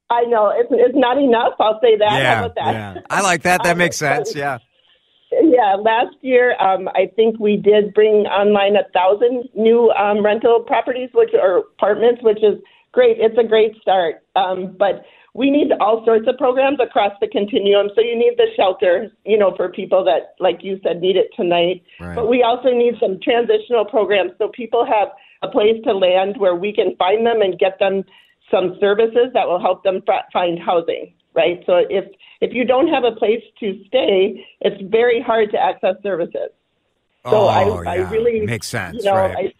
I 0.10 0.24
know 0.24 0.52
it's 0.56 0.70
it's 0.72 0.98
not 0.98 1.18
enough. 1.18 1.54
I'll 1.60 1.80
say 1.82 1.98
that. 1.98 2.20
Yeah, 2.20 2.48
that? 2.48 2.74
yeah. 2.74 3.02
I 3.10 3.22
like 3.22 3.44
that. 3.44 3.64
That 3.64 3.74
Um, 3.74 3.78
makes 3.78 3.98
sense. 3.98 4.36
Yeah. 4.36 4.58
Yeah, 5.32 5.76
last 5.76 6.16
year 6.22 6.60
um, 6.60 6.90
I 6.96 7.06
think 7.16 7.40
we 7.40 7.56
did 7.56 7.94
bring 7.94 8.26
online 8.26 8.76
a 8.76 8.90
thousand 8.96 9.48
new 9.54 9.92
um, 9.92 10.26
rental 10.26 10.62
properties, 10.62 11.10
which 11.14 11.36
are 11.40 11.60
apartments, 11.60 12.24
which 12.24 12.40
is 12.42 12.58
great. 12.94 13.18
It's 13.20 13.38
a 13.38 13.44
great 13.44 13.80
start, 13.80 14.24
um, 14.36 14.76
but 14.80 15.06
we 15.36 15.52
need 15.52 15.72
all 15.80 16.04
sorts 16.04 16.28
of 16.28 16.36
programs 16.38 16.80
across 16.82 17.14
the 17.22 17.28
continuum. 17.28 17.90
So 17.96 18.02
you 18.02 18.18
need 18.18 18.34
the 18.38 18.48
shelter, 18.56 19.12
you 19.24 19.38
know, 19.38 19.54
for 19.56 19.70
people 19.70 20.04
that, 20.06 20.34
like 20.40 20.64
you 20.64 20.80
said, 20.84 21.00
need 21.00 21.16
it 21.16 21.30
tonight. 21.36 21.84
Right. 22.00 22.16
But 22.16 22.28
we 22.28 22.42
also 22.42 22.72
need 22.72 22.96
some 23.00 23.20
transitional 23.22 23.86
programs 23.86 24.32
so 24.40 24.50
people 24.50 24.84
have 24.84 25.10
a 25.44 25.48
place 25.48 25.78
to 25.84 25.94
land 25.94 26.38
where 26.38 26.56
we 26.56 26.74
can 26.74 26.96
find 26.98 27.24
them 27.26 27.42
and 27.42 27.60
get 27.60 27.78
them 27.78 28.04
some 28.52 28.78
services 28.80 29.30
that 29.34 29.48
will 29.48 29.60
help 29.60 29.84
them 29.84 30.02
f- 30.08 30.26
find 30.32 30.60
housing. 30.60 31.14
Right. 31.36 31.64
So 31.66 31.78
if 31.90 32.06
if 32.42 32.54
you 32.54 32.66
don't 32.66 32.88
have 32.88 33.04
a 33.04 33.12
place 33.12 33.44
to 33.60 33.84
stay, 33.88 34.46
it's 34.62 34.82
very 34.90 35.22
hard 35.22 35.52
to 35.52 35.58
access 35.58 35.96
services. 36.02 36.50
So 37.26 37.36
oh, 37.36 37.48
I, 37.48 37.84
yeah. 37.84 38.06
I 38.06 38.10
really 38.10 38.46
makes 38.46 38.68
sense. 38.68 38.98
You 38.98 39.04
know, 39.04 39.16
right. 39.16 39.36
I, 39.38 39.54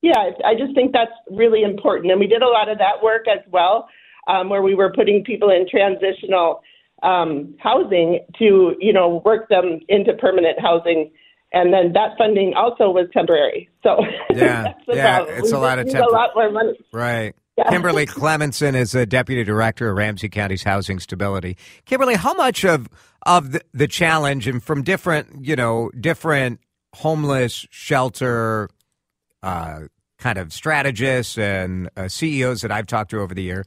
yeah, 0.00 0.30
I 0.44 0.54
just 0.54 0.74
think 0.74 0.92
that's 0.92 1.12
really 1.30 1.62
important, 1.62 2.10
and 2.10 2.18
we 2.18 2.26
did 2.26 2.42
a 2.42 2.48
lot 2.48 2.68
of 2.68 2.78
that 2.78 3.02
work 3.02 3.26
as 3.28 3.38
well, 3.50 3.88
um, 4.26 4.48
where 4.48 4.62
we 4.62 4.74
were 4.74 4.92
putting 4.92 5.22
people 5.22 5.50
in 5.50 5.66
transitional 5.70 6.62
um, 7.02 7.54
housing 7.58 8.20
to, 8.38 8.74
you 8.80 8.92
know, 8.92 9.22
work 9.24 9.48
them 9.48 9.80
into 9.88 10.12
permanent 10.14 10.60
housing, 10.60 11.10
and 11.52 11.72
then 11.72 11.92
that 11.92 12.16
funding 12.18 12.54
also 12.54 12.90
was 12.90 13.08
temporary. 13.12 13.68
So 13.82 13.98
Yeah, 14.34 14.62
that's 14.64 14.86
the 14.86 14.96
yeah, 14.96 15.16
problem. 15.18 15.38
it's 15.38 15.52
we 15.52 15.58
a 15.58 15.60
lot 15.60 15.78
of 15.78 15.86
tempor- 15.86 16.08
a 16.08 16.12
lot 16.12 16.30
more 16.34 16.50
money. 16.50 16.78
right. 16.92 17.34
Yeah. 17.56 17.68
Kimberly 17.68 18.06
Cleminson 18.06 18.74
is 18.74 18.94
a 18.94 19.04
deputy 19.04 19.44
director 19.44 19.90
of 19.90 19.96
Ramsey 19.96 20.28
County's 20.28 20.62
Housing 20.62 20.98
Stability. 20.98 21.56
Kimberly, 21.84 22.14
how 22.14 22.34
much 22.34 22.64
of 22.64 22.88
of 23.24 23.52
the, 23.52 23.60
the 23.72 23.86
challenge 23.86 24.48
and 24.48 24.62
from 24.62 24.82
different, 24.82 25.44
you 25.44 25.54
know, 25.54 25.90
different 26.00 26.60
homeless 26.94 27.66
shelter 27.70 28.68
uh, 29.42 29.82
kind 30.18 30.38
of 30.38 30.52
strategists 30.52 31.38
and 31.38 31.88
uh, 31.96 32.08
CEOs 32.08 32.62
that 32.62 32.72
I've 32.72 32.86
talked 32.86 33.10
to 33.10 33.20
over 33.20 33.34
the 33.34 33.42
year 33.42 33.64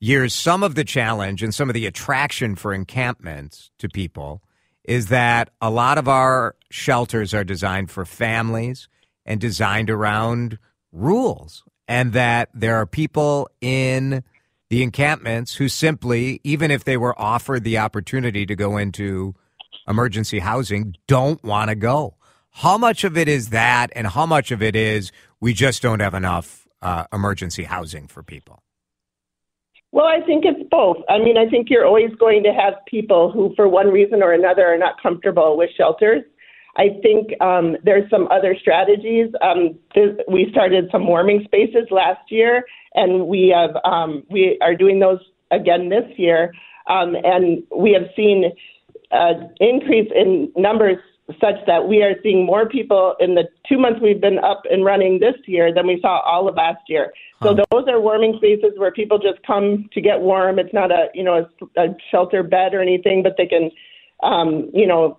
years, 0.00 0.34
some 0.34 0.62
of 0.62 0.74
the 0.74 0.84
challenge 0.84 1.42
and 1.42 1.54
some 1.54 1.68
of 1.68 1.74
the 1.74 1.86
attraction 1.86 2.54
for 2.54 2.72
encampments 2.72 3.70
to 3.78 3.88
people 3.88 4.42
is 4.84 5.08
that 5.08 5.50
a 5.60 5.70
lot 5.70 5.98
of 5.98 6.08
our 6.08 6.54
shelters 6.70 7.34
are 7.34 7.44
designed 7.44 7.90
for 7.90 8.04
families 8.04 8.88
and 9.26 9.40
designed 9.40 9.90
around 9.90 10.58
rules, 10.92 11.62
and 11.88 12.12
that 12.12 12.50
there 12.54 12.76
are 12.76 12.86
people 12.86 13.48
in 13.60 14.22
the 14.68 14.82
encampments 14.82 15.54
who 15.54 15.68
simply, 15.68 16.40
even 16.44 16.70
if 16.70 16.84
they 16.84 16.98
were 16.98 17.18
offered 17.18 17.64
the 17.64 17.78
opportunity 17.78 18.44
to 18.44 18.54
go 18.54 18.76
into 18.76 19.34
emergency 19.88 20.40
housing, 20.40 20.94
don't 21.06 21.42
want 21.42 21.70
to 21.70 21.74
go. 21.74 22.14
How 22.50 22.76
much 22.76 23.04
of 23.04 23.16
it 23.16 23.28
is 23.28 23.48
that, 23.48 23.90
and 23.96 24.06
how 24.06 24.26
much 24.26 24.50
of 24.50 24.62
it 24.62 24.76
is 24.76 25.10
we 25.40 25.54
just 25.54 25.80
don't 25.80 26.00
have 26.00 26.12
enough 26.12 26.68
uh, 26.82 27.06
emergency 27.12 27.64
housing 27.64 28.06
for 28.06 28.22
people? 28.22 28.62
Well, 29.90 30.06
I 30.06 30.20
think 30.26 30.44
it's 30.44 30.68
both. 30.70 30.98
I 31.08 31.18
mean, 31.18 31.38
I 31.38 31.48
think 31.48 31.70
you're 31.70 31.86
always 31.86 32.10
going 32.18 32.42
to 32.42 32.52
have 32.52 32.74
people 32.86 33.32
who, 33.32 33.54
for 33.56 33.68
one 33.68 33.88
reason 33.88 34.22
or 34.22 34.32
another, 34.32 34.66
are 34.66 34.76
not 34.76 35.00
comfortable 35.02 35.56
with 35.56 35.70
shelters. 35.76 36.22
I 36.78 37.00
think 37.02 37.40
um, 37.42 37.76
there's 37.82 38.08
some 38.08 38.28
other 38.30 38.56
strategies. 38.58 39.32
Um, 39.42 39.78
we 40.28 40.48
started 40.50 40.88
some 40.92 41.06
warming 41.06 41.42
spaces 41.44 41.88
last 41.90 42.30
year, 42.30 42.64
and 42.94 43.26
we 43.26 43.52
have 43.54 43.76
um, 43.84 44.22
we 44.30 44.58
are 44.62 44.76
doing 44.76 45.00
those 45.00 45.18
again 45.50 45.88
this 45.88 46.06
year. 46.16 46.52
Um, 46.88 47.16
and 47.22 47.62
we 47.76 47.92
have 47.92 48.08
seen 48.14 48.52
an 49.10 49.52
increase 49.60 50.10
in 50.14 50.52
numbers 50.56 50.98
such 51.40 51.56
that 51.66 51.86
we 51.86 52.02
are 52.02 52.14
seeing 52.22 52.46
more 52.46 52.66
people 52.66 53.14
in 53.20 53.34
the 53.34 53.44
two 53.68 53.78
months 53.78 54.00
we've 54.00 54.20
been 54.20 54.38
up 54.38 54.62
and 54.70 54.84
running 54.84 55.18
this 55.20 55.34
year 55.46 55.74
than 55.74 55.86
we 55.86 56.00
saw 56.00 56.20
all 56.20 56.48
of 56.48 56.54
last 56.54 56.80
year. 56.88 57.12
So 57.42 57.54
those 57.54 57.84
are 57.86 58.00
warming 58.00 58.34
spaces 58.38 58.72
where 58.76 58.90
people 58.90 59.18
just 59.18 59.44
come 59.46 59.88
to 59.92 60.00
get 60.00 60.20
warm. 60.20 60.58
It's 60.58 60.72
not 60.72 60.90
a 60.90 61.08
you 61.12 61.24
know 61.24 61.46
a, 61.76 61.80
a 61.80 61.88
shelter 62.10 62.42
bed 62.42 62.72
or 62.72 62.80
anything, 62.80 63.22
but 63.22 63.34
they 63.36 63.46
can 63.46 63.70
um, 64.22 64.70
you 64.72 64.86
know 64.86 65.18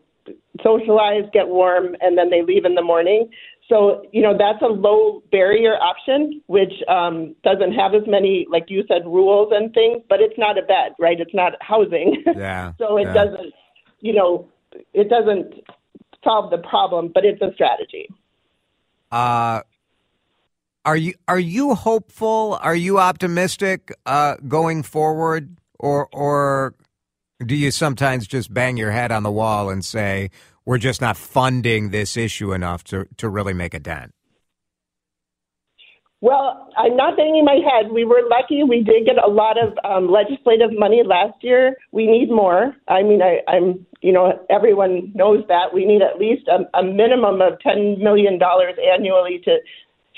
socialize, 0.64 1.24
get 1.34 1.48
warm, 1.48 1.96
and 2.02 2.18
then 2.18 2.30
they 2.30 2.42
leave 2.42 2.66
in 2.66 2.76
the 2.76 2.82
morning. 2.82 3.30
So 3.68 4.04
you 4.12 4.22
know 4.22 4.36
that's 4.38 4.62
a 4.62 4.68
low 4.68 5.22
barrier 5.32 5.76
option, 5.76 6.42
which 6.48 6.74
um, 6.88 7.36
doesn't 7.44 7.74
have 7.74 7.94
as 7.94 8.02
many 8.08 8.48
like 8.50 8.66
you 8.68 8.84
said 8.88 9.06
rules 9.06 9.54
and 9.56 9.74
things, 9.74 10.02
but 10.10 10.22
it's 10.22 10.38
not 10.38 10.58
a 10.58 10.64
bed, 10.64 10.94
right? 11.00 11.20
It's 11.20 11.34
not 11.34 11.54
housing. 11.62 12.24
Yeah. 12.36 12.74
so 12.78 12.98
it 12.98 13.04
yeah. 13.04 13.14
doesn't 13.14 13.54
you 14.02 14.14
know 14.14 14.50
it 14.94 15.10
doesn't 15.10 15.54
solve 16.24 16.52
the 16.52 16.58
problem, 16.58 17.12
but 17.14 17.26
it's 17.26 17.42
a 17.42 17.54
strategy. 17.54 18.08
Uh, 19.12 19.62
are 20.86 20.98
you 20.98 21.14
are 21.28 21.40
you 21.40 21.76
hopeful? 21.76 22.58
Are 22.62 22.76
you 22.76 23.00
optimistic 23.00 23.92
uh, 24.06 24.36
going 24.48 24.84
forward, 24.84 25.58
or 25.78 26.08
or 26.12 26.74
do 27.46 27.56
you 27.56 27.72
sometimes 27.72 28.28
just 28.28 28.54
bang 28.54 28.78
your 28.78 28.92
head 28.92 29.12
on 29.12 29.24
the 29.24 29.32
wall 29.32 29.70
and 29.70 29.84
say 29.84 30.30
we're 30.66 30.78
just 30.78 31.02
not 31.02 31.18
funding 31.18 31.90
this 31.90 32.18
issue 32.18 32.54
enough 32.54 32.84
to 32.86 33.08
to 33.18 33.30
really 33.30 33.54
make 33.54 33.74
a 33.74 33.80
dent? 33.80 34.14
Well, 36.22 36.70
I'm 36.78 36.98
not 36.98 37.16
banging 37.16 37.46
my 37.46 37.60
head. 37.64 37.92
We 37.94 38.04
were 38.04 38.22
lucky. 38.30 38.64
We 38.64 38.84
did 38.84 39.06
get 39.06 39.18
a 39.24 39.30
lot 39.30 39.56
of 39.58 39.74
um, 39.86 40.12
legislative 40.12 40.78
money 40.78 41.02
last 41.06 41.42
year. 41.42 41.78
We 41.94 42.08
need 42.08 42.30
more. 42.30 42.76
I 42.90 43.04
mean, 43.04 43.22
I, 43.22 43.40
I'm, 43.50 43.86
you 44.02 44.12
know, 44.12 44.38
everyone 44.50 45.14
knows 45.16 45.46
that 45.48 45.74
we 45.74 45.86
need 45.86 46.02
at 46.02 46.20
least 46.20 46.50
a, 46.50 46.78
a 46.78 46.84
minimum 46.84 47.42
of 47.42 47.58
ten 47.62 48.04
million 48.04 48.38
dollars 48.38 48.74
annually 48.94 49.42
to 49.46 49.60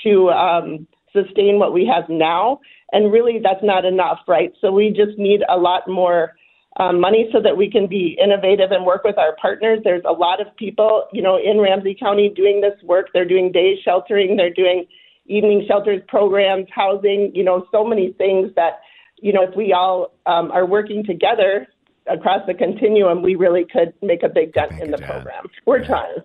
to 0.02 0.30
um, 0.30 0.88
sustain 1.12 1.60
what 1.60 1.72
we 1.72 1.86
have 1.86 2.08
now. 2.08 2.58
And 2.90 3.12
really, 3.12 3.38
that's 3.40 3.62
not 3.62 3.84
enough, 3.84 4.18
right? 4.26 4.52
So 4.60 4.72
we 4.72 4.88
just 4.88 5.16
need 5.18 5.42
a 5.48 5.56
lot 5.56 5.82
more 5.86 6.32
um, 6.76 7.00
money 7.00 7.28
so 7.32 7.40
that 7.40 7.56
we 7.56 7.70
can 7.70 7.86
be 7.86 8.16
innovative 8.22 8.70
and 8.70 8.86
work 8.86 9.04
with 9.04 9.18
our 9.18 9.36
partners. 9.40 9.80
There's 9.84 10.04
a 10.08 10.12
lot 10.12 10.40
of 10.40 10.54
people, 10.56 11.06
you 11.12 11.22
know, 11.22 11.36
in 11.36 11.60
Ramsey 11.60 11.94
County 11.98 12.32
doing 12.34 12.60
this 12.60 12.80
work. 12.82 13.08
They're 13.12 13.26
doing 13.26 13.52
day 13.52 13.74
sheltering. 13.84 14.36
They're 14.36 14.52
doing 14.52 14.86
evening 15.26 15.64
shelters 15.68 16.00
programs, 16.08 16.66
housing, 16.74 17.32
you 17.34 17.44
know, 17.44 17.66
so 17.70 17.84
many 17.84 18.12
things 18.12 18.50
that, 18.56 18.80
you 19.20 19.32
know, 19.32 19.42
if 19.42 19.54
we 19.56 19.72
all 19.72 20.14
um, 20.26 20.50
are 20.50 20.66
working 20.66 21.04
together 21.04 21.68
across 22.06 22.40
the 22.46 22.54
continuum, 22.54 23.22
we 23.22 23.34
really 23.34 23.66
could 23.70 23.92
make 24.02 24.22
a 24.22 24.28
big 24.28 24.52
dent 24.52 24.72
in 24.80 24.90
the 24.90 24.96
dent. 24.96 25.10
program. 25.10 25.46
We're 25.66 25.80
yeah. 25.80 25.86
trying. 25.86 26.16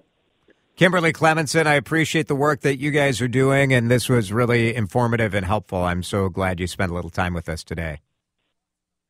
Kimberly 0.77 1.11
Cleminson, 1.11 1.65
I 1.65 1.73
appreciate 1.73 2.27
the 2.27 2.35
work 2.35 2.61
that 2.61 2.77
you 2.77 2.91
guys 2.91 3.19
are 3.19 3.27
doing, 3.27 3.73
and 3.73 3.89
this 3.89 4.07
was 4.07 4.31
really 4.31 4.75
informative 4.75 5.33
and 5.33 5.43
helpful. 5.43 5.83
I'm 5.83 6.03
so 6.03 6.29
glad 6.29 6.59
you 6.59 6.67
spent 6.67 6.91
a 6.91 6.93
little 6.93 7.09
time 7.09 7.33
with 7.33 7.49
us 7.49 7.63
today. 7.63 7.99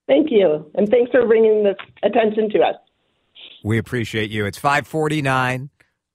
Thank 0.08 0.32
you, 0.32 0.72
and 0.76 0.90
thanks 0.90 1.12
for 1.12 1.26
bringing 1.26 1.64
this 1.64 1.76
attention 2.04 2.50
to 2.52 2.60
us. 2.62 2.76
We 3.64 3.78
appreciate 3.78 4.30
you. 4.30 4.46
It's 4.46 4.58
549. 4.58 5.70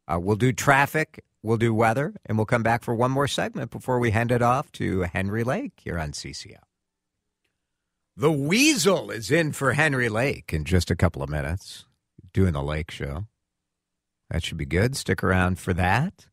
Uh, 0.08 0.18
we'll 0.18 0.36
do 0.36 0.52
traffic 0.52 1.22
We'll 1.42 1.56
do 1.56 1.74
weather, 1.74 2.14
and 2.24 2.38
we'll 2.38 2.46
come 2.46 2.62
back 2.62 2.84
for 2.84 2.94
one 2.94 3.10
more 3.10 3.26
segment 3.26 3.72
before 3.72 3.98
we 3.98 4.12
hand 4.12 4.30
it 4.30 4.42
off 4.42 4.70
to 4.72 5.00
Henry 5.00 5.42
Lake 5.42 5.72
here 5.82 5.98
on 5.98 6.12
CCO. 6.12 6.58
The 8.16 8.30
Weasel 8.30 9.10
is 9.10 9.30
in 9.30 9.52
for 9.52 9.72
Henry 9.72 10.08
Lake 10.08 10.52
in 10.52 10.64
just 10.64 10.90
a 10.90 10.96
couple 10.96 11.22
of 11.22 11.28
minutes, 11.28 11.84
doing 12.32 12.52
the 12.52 12.62
Lake 12.62 12.92
Show. 12.92 13.26
That 14.30 14.44
should 14.44 14.56
be 14.56 14.66
good. 14.66 14.96
Stick 14.96 15.24
around 15.24 15.58
for 15.58 15.74
that. 15.74 16.28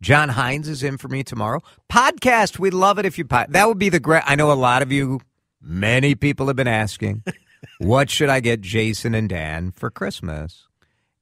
John 0.00 0.30
Hines 0.30 0.68
is 0.68 0.82
in 0.82 0.96
for 0.96 1.08
me 1.08 1.22
tomorrow. 1.22 1.60
Podcast, 1.92 2.58
we'd 2.58 2.74
love 2.74 2.98
it 2.98 3.04
if 3.04 3.18
you. 3.18 3.24
That 3.24 3.68
would 3.68 3.78
be 3.78 3.90
the 3.90 4.00
great. 4.00 4.22
I 4.24 4.34
know 4.34 4.50
a 4.50 4.54
lot 4.54 4.80
of 4.80 4.92
you, 4.92 5.20
many 5.64 6.14
people 6.14 6.46
have 6.48 6.56
been 6.56 6.68
asking, 6.68 7.24
what 7.78 8.10
should 8.10 8.28
I 8.28 8.40
get 8.40 8.60
Jason 8.60 9.14
and 9.14 9.28
Dan 9.28 9.70
for 9.70 9.90
Christmas? 9.90 10.66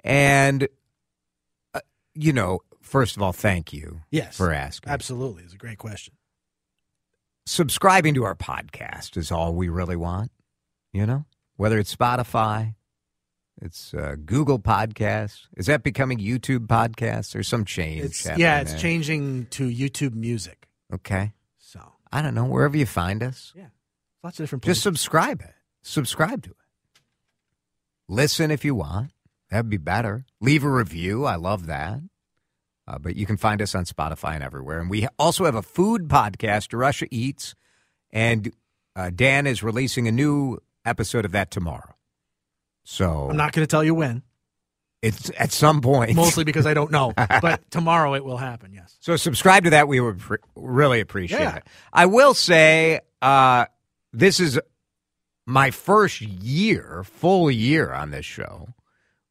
And, 0.05 0.69
uh, 1.75 1.81
you 2.15 2.33
know, 2.33 2.61
first 2.81 3.17
of 3.17 3.23
all, 3.23 3.33
thank 3.33 3.73
you 3.73 4.03
yes, 4.11 4.37
for 4.37 4.53
asking. 4.53 4.93
Absolutely. 4.93 5.45
It's 5.45 5.55
a 5.55 5.59
great 5.59 5.79
question. 5.79 6.15
Subscribing 7.47 8.15
to 8.15 8.25
our 8.25 8.37
podcast 8.37 9.17
is 9.17 9.33
all 9.33 9.55
we 9.55 9.69
really 9.69 9.97
want, 9.97 10.31
you 10.93 11.07
know? 11.07 11.25
Whether 11.57 11.79
it's 11.79 11.95
Spotify, 11.95 12.75
it's 13.61 13.95
uh, 13.95 14.17
Google 14.25 14.59
Podcasts. 14.59 15.47
Is 15.57 15.67
that 15.67 15.83
becoming 15.83 16.19
YouTube 16.19 16.67
Podcasts? 16.67 17.33
There's 17.33 17.49
some 17.49 17.65
change. 17.65 18.05
It's, 18.05 18.27
yeah, 18.37 18.61
it's 18.61 18.73
there. 18.73 18.81
changing 18.81 19.47
to 19.51 19.69
YouTube 19.69 20.15
Music. 20.15 20.69
Okay. 20.93 21.33
So 21.59 21.81
I 22.13 22.23
don't 22.23 22.35
know 22.35 22.45
wherever 22.45 22.77
you 22.77 22.87
find 22.87 23.23
us. 23.23 23.53
Yeah, 23.55 23.67
lots 24.23 24.39
of 24.39 24.45
different. 24.45 24.63
Places. 24.63 24.77
Just 24.77 24.83
subscribe 24.83 25.41
it. 25.41 25.55
Subscribe 25.83 26.43
to 26.45 26.51
it. 26.51 26.57
Listen 28.09 28.51
if 28.51 28.65
you 28.65 28.75
want. 28.75 29.13
That'd 29.51 29.71
be 29.71 29.77
better. 29.77 30.25
Leave 30.41 30.65
a 30.65 30.71
review. 30.71 31.25
I 31.25 31.37
love 31.37 31.67
that. 31.67 32.01
Uh, 32.87 32.99
but 32.99 33.17
you 33.17 33.27
can 33.27 33.37
find 33.37 33.63
us 33.63 33.75
on 33.75 33.85
Spotify 33.85 34.35
and 34.35 34.43
everywhere. 34.43 34.81
And 34.81 34.91
we 34.91 35.07
also 35.19 35.45
have 35.45 35.55
a 35.55 35.63
food 35.63 36.09
podcast, 36.09 36.69
DeRusha 36.69 37.07
Eats, 37.11 37.55
and 38.11 38.53
uh, 38.97 39.11
Dan 39.15 39.47
is 39.47 39.63
releasing 39.63 40.09
a 40.09 40.13
new 40.13 40.59
episode 40.85 41.25
of 41.25 41.33
that 41.33 41.51
tomorrow. 41.51 41.95
So 42.85 43.29
I'm 43.31 43.37
not 43.37 43.53
going 43.53 43.65
to 43.65 43.71
tell 43.71 43.85
you 43.85 43.95
when. 43.95 44.23
It's 45.01 45.31
at 45.37 45.53
some 45.53 45.81
point. 45.81 46.15
Mostly 46.15 46.45
because 46.45 46.65
I 46.65 46.75
don't 46.75 46.91
know. 46.91 47.13
but 47.41 47.69
tomorrow 47.71 48.15
it 48.15 48.25
will 48.25 48.37
happen, 48.37 48.73
yes. 48.73 48.97
So 49.01 49.17
subscribe 49.17 49.65
to 49.65 49.71
that. 49.71 49.89
We 49.89 50.01
would 50.01 50.19
pre- 50.19 50.39
really 50.55 51.01
appreciate 51.01 51.41
yeah. 51.41 51.57
it. 51.57 51.65
I 51.93 52.07
will 52.07 52.35
say 52.35 53.01
uh, 53.21 53.67
this 54.13 54.41
is 54.41 54.59
my 55.47 55.71
first 55.71 56.21
year, 56.21 57.03
full 57.05 57.51
year 57.51 57.93
on 57.93 58.11
this 58.11 58.27
show. 58.27 58.69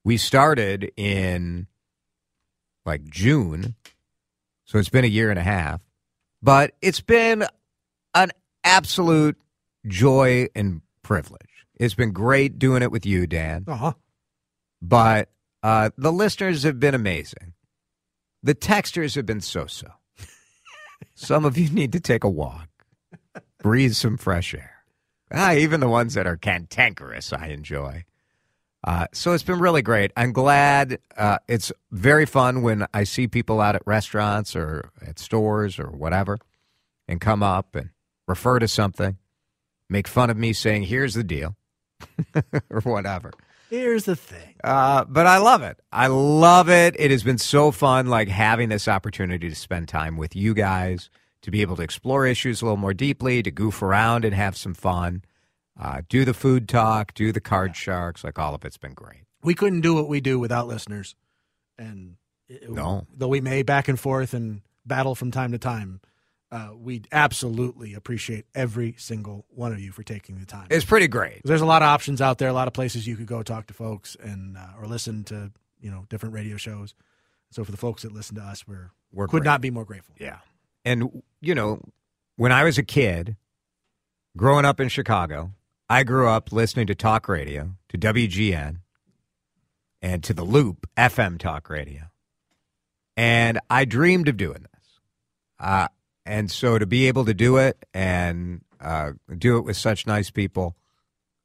We 0.03 0.17
started 0.17 0.91
in 0.97 1.67
like 2.85 3.03
June. 3.05 3.75
So 4.65 4.77
it's 4.77 4.89
been 4.89 5.05
a 5.05 5.09
year 5.09 5.29
and 5.29 5.39
a 5.39 5.43
half. 5.43 5.81
But 6.41 6.73
it's 6.81 7.01
been 7.01 7.45
an 8.13 8.31
absolute 8.63 9.37
joy 9.87 10.47
and 10.55 10.81
privilege. 11.03 11.65
It's 11.75 11.93
been 11.93 12.11
great 12.11 12.59
doing 12.59 12.81
it 12.81 12.91
with 12.91 13.05
you, 13.05 13.27
Dan. 13.27 13.65
Uh-huh. 13.67 13.93
But 14.81 15.29
uh, 15.63 15.91
the 15.97 16.11
listeners 16.11 16.63
have 16.63 16.79
been 16.79 16.95
amazing. 16.95 17.53
The 18.43 18.55
texters 18.55 19.15
have 19.15 19.25
been 19.25 19.41
so 19.41 19.67
so. 19.67 19.87
some 21.15 21.45
of 21.45 21.57
you 21.57 21.69
need 21.69 21.91
to 21.91 21.99
take 21.99 22.23
a 22.23 22.29
walk, 22.29 22.69
breathe 23.61 23.93
some 23.93 24.17
fresh 24.17 24.55
air. 24.55 24.70
Ah, 25.33 25.53
even 25.53 25.79
the 25.79 25.87
ones 25.87 26.13
that 26.15 26.27
are 26.27 26.37
cantankerous, 26.37 27.31
I 27.33 27.47
enjoy. 27.47 28.05
Uh, 28.83 29.05
so 29.13 29.33
it's 29.33 29.43
been 29.43 29.59
really 29.59 29.81
great. 29.81 30.11
I'm 30.17 30.33
glad. 30.33 30.99
Uh, 31.15 31.37
it's 31.47 31.71
very 31.91 32.25
fun 32.25 32.63
when 32.63 32.87
I 32.93 33.03
see 33.03 33.27
people 33.27 33.61
out 33.61 33.75
at 33.75 33.83
restaurants 33.85 34.55
or 34.55 34.89
at 35.05 35.19
stores 35.19 35.77
or 35.77 35.87
whatever 35.91 36.39
and 37.07 37.21
come 37.21 37.43
up 37.43 37.75
and 37.75 37.89
refer 38.27 38.57
to 38.59 38.67
something, 38.67 39.17
make 39.89 40.07
fun 40.07 40.29
of 40.29 40.37
me 40.37 40.53
saying, 40.53 40.83
here's 40.83 41.13
the 41.13 41.23
deal 41.23 41.55
or 42.69 42.81
whatever. 42.81 43.31
Here's 43.69 44.03
the 44.03 44.15
thing. 44.15 44.55
Uh, 44.63 45.05
but 45.05 45.27
I 45.27 45.37
love 45.37 45.61
it. 45.61 45.79
I 45.91 46.07
love 46.07 46.67
it. 46.69 46.95
It 46.99 47.11
has 47.11 47.23
been 47.23 47.37
so 47.37 47.71
fun, 47.71 48.07
like 48.07 48.27
having 48.27 48.69
this 48.69 48.87
opportunity 48.87 49.47
to 49.47 49.55
spend 49.55 49.87
time 49.87 50.17
with 50.17 50.35
you 50.35 50.53
guys, 50.53 51.09
to 51.41 51.51
be 51.51 51.61
able 51.61 51.75
to 51.75 51.81
explore 51.81 52.25
issues 52.25 52.61
a 52.61 52.65
little 52.65 52.77
more 52.77 52.93
deeply, 52.93 53.41
to 53.43 53.51
goof 53.51 53.81
around 53.81 54.25
and 54.25 54.33
have 54.35 54.55
some 54.57 54.73
fun. 54.73 55.23
Uh, 55.79 56.01
do 56.09 56.25
the 56.25 56.33
food 56.33 56.67
talk, 56.69 57.13
do 57.13 57.31
the 57.31 57.41
card 57.41 57.75
sharks, 57.75 58.23
like 58.23 58.37
all 58.37 58.53
of 58.53 58.63
it's 58.65 58.77
been 58.77 58.93
great. 58.93 59.21
We 59.43 59.55
couldn't 59.55 59.81
do 59.81 59.95
what 59.95 60.07
we 60.07 60.21
do 60.21 60.37
without 60.37 60.67
listeners, 60.67 61.15
and 61.77 62.17
it, 62.47 62.69
no, 62.69 63.07
though 63.15 63.29
we 63.29 63.41
may 63.41 63.63
back 63.63 63.87
and 63.87 63.99
forth 63.99 64.33
and 64.33 64.61
battle 64.85 65.15
from 65.15 65.31
time 65.31 65.53
to 65.53 65.57
time, 65.57 66.01
uh, 66.51 66.71
we 66.77 67.01
absolutely 67.11 67.93
appreciate 67.95 68.45
every 68.53 68.93
single 68.99 69.45
one 69.49 69.71
of 69.71 69.79
you 69.79 69.91
for 69.91 70.03
taking 70.03 70.37
the 70.39 70.45
time. 70.45 70.67
It's 70.69 70.85
pretty 70.85 71.07
great. 71.07 71.41
There's 71.45 71.61
a 71.61 71.65
lot 71.65 71.81
of 71.81 71.87
options 71.87 72.21
out 72.21 72.37
there, 72.37 72.49
a 72.49 72.53
lot 72.53 72.67
of 72.67 72.73
places 72.73 73.07
you 73.07 73.15
could 73.15 73.25
go 73.25 73.41
talk 73.41 73.67
to 73.67 73.73
folks 73.73 74.15
and 74.21 74.57
uh, 74.57 74.67
or 74.79 74.85
listen 74.85 75.23
to 75.25 75.51
you 75.79 75.89
know 75.89 76.05
different 76.09 76.35
radio 76.35 76.57
shows. 76.57 76.93
So 77.49 77.63
for 77.63 77.71
the 77.71 77.77
folks 77.77 78.03
that 78.03 78.11
listen 78.13 78.35
to 78.35 78.41
us, 78.41 78.67
we're, 78.67 78.91
We're 79.11 79.25
could 79.27 79.41
great. 79.41 79.45
not 79.45 79.61
be 79.61 79.71
more 79.71 79.85
grateful. 79.85 80.15
Yeah. 80.19 80.37
And, 80.83 81.23
you 81.41 81.55
know, 81.55 81.81
when 82.35 82.51
I 82.51 82.63
was 82.63 82.77
a 82.77 82.83
kid, 82.83 83.35
growing 84.35 84.65
up 84.65 84.79
in 84.79 84.89
Chicago, 84.89 85.51
I 85.89 86.03
grew 86.03 86.27
up 86.27 86.51
listening 86.51 86.87
to 86.87 86.95
talk 86.95 87.27
radio, 87.27 87.71
to 87.89 87.97
WGN, 87.97 88.77
and 90.01 90.23
to 90.23 90.33
the 90.33 90.43
Loop 90.43 90.89
FM 90.97 91.37
talk 91.37 91.69
radio. 91.69 92.03
And 93.15 93.59
I 93.69 93.85
dreamed 93.85 94.27
of 94.27 94.37
doing 94.37 94.65
this. 94.73 94.99
Uh, 95.59 95.87
and 96.25 96.49
so 96.49 96.79
to 96.79 96.85
be 96.85 97.07
able 97.07 97.25
to 97.25 97.33
do 97.33 97.57
it 97.57 97.85
and 97.93 98.61
uh, 98.79 99.11
do 99.37 99.57
it 99.57 99.61
with 99.61 99.77
such 99.77 100.07
nice 100.07 100.31
people, 100.31 100.75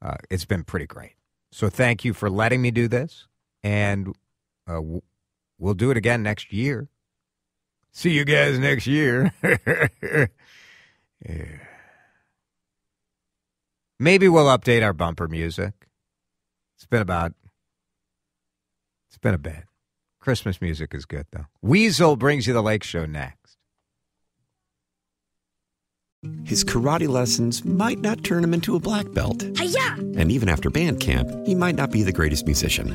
uh, 0.01 0.17
it's 0.31 0.45
been 0.45 0.65
pretty 0.65 0.87
great. 0.87 1.15
So 1.51 1.69
thank 1.69 2.05
you 2.05 2.15
for 2.15 2.31
letting 2.31 2.63
me 2.63 2.71
do 2.71 2.89
this. 2.89 3.27
And 3.63 4.15
uh, 4.67 4.81
we'll 5.59 5.75
do 5.75 5.91
it 5.91 5.97
again 5.97 6.23
next 6.23 6.53
year. 6.53 6.89
See 7.97 8.11
you 8.11 8.27
guys 8.27 8.59
next 8.59 8.87
year. 8.87 9.33
Yeah. 11.27 11.45
Maybe 13.99 14.29
we'll 14.29 14.47
update 14.47 14.85
our 14.85 14.93
bumper 14.93 15.27
music. 15.27 15.73
It's 16.77 16.87
been 16.87 17.01
about, 17.01 17.33
it's 19.09 19.19
been 19.19 19.35
a 19.35 19.39
bit. 19.39 19.65
Christmas 20.21 20.61
music 20.61 20.95
is 20.95 21.05
good, 21.07 21.27
though. 21.33 21.47
Weasel 21.63 22.17
brings 22.17 22.47
you 22.47 22.53
the 22.53 22.63
Lake 22.63 22.85
Show 22.85 23.07
next. 23.07 23.57
His 26.45 26.65
karate 26.65 27.09
lessons 27.09 27.65
might 27.65 27.99
not 27.99 28.23
turn 28.23 28.45
him 28.45 28.53
into 28.55 28.77
a 28.77 28.81
black 28.81 29.11
belt. 29.15 29.43
And 29.43 30.31
even 30.31 30.49
after 30.51 30.71
band 30.71 31.01
camp, 31.01 31.29
he 31.47 31.55
might 31.57 31.75
not 31.75 31.91
be 31.91 32.03
the 32.03 32.13
greatest 32.13 32.45
musician. 32.45 32.95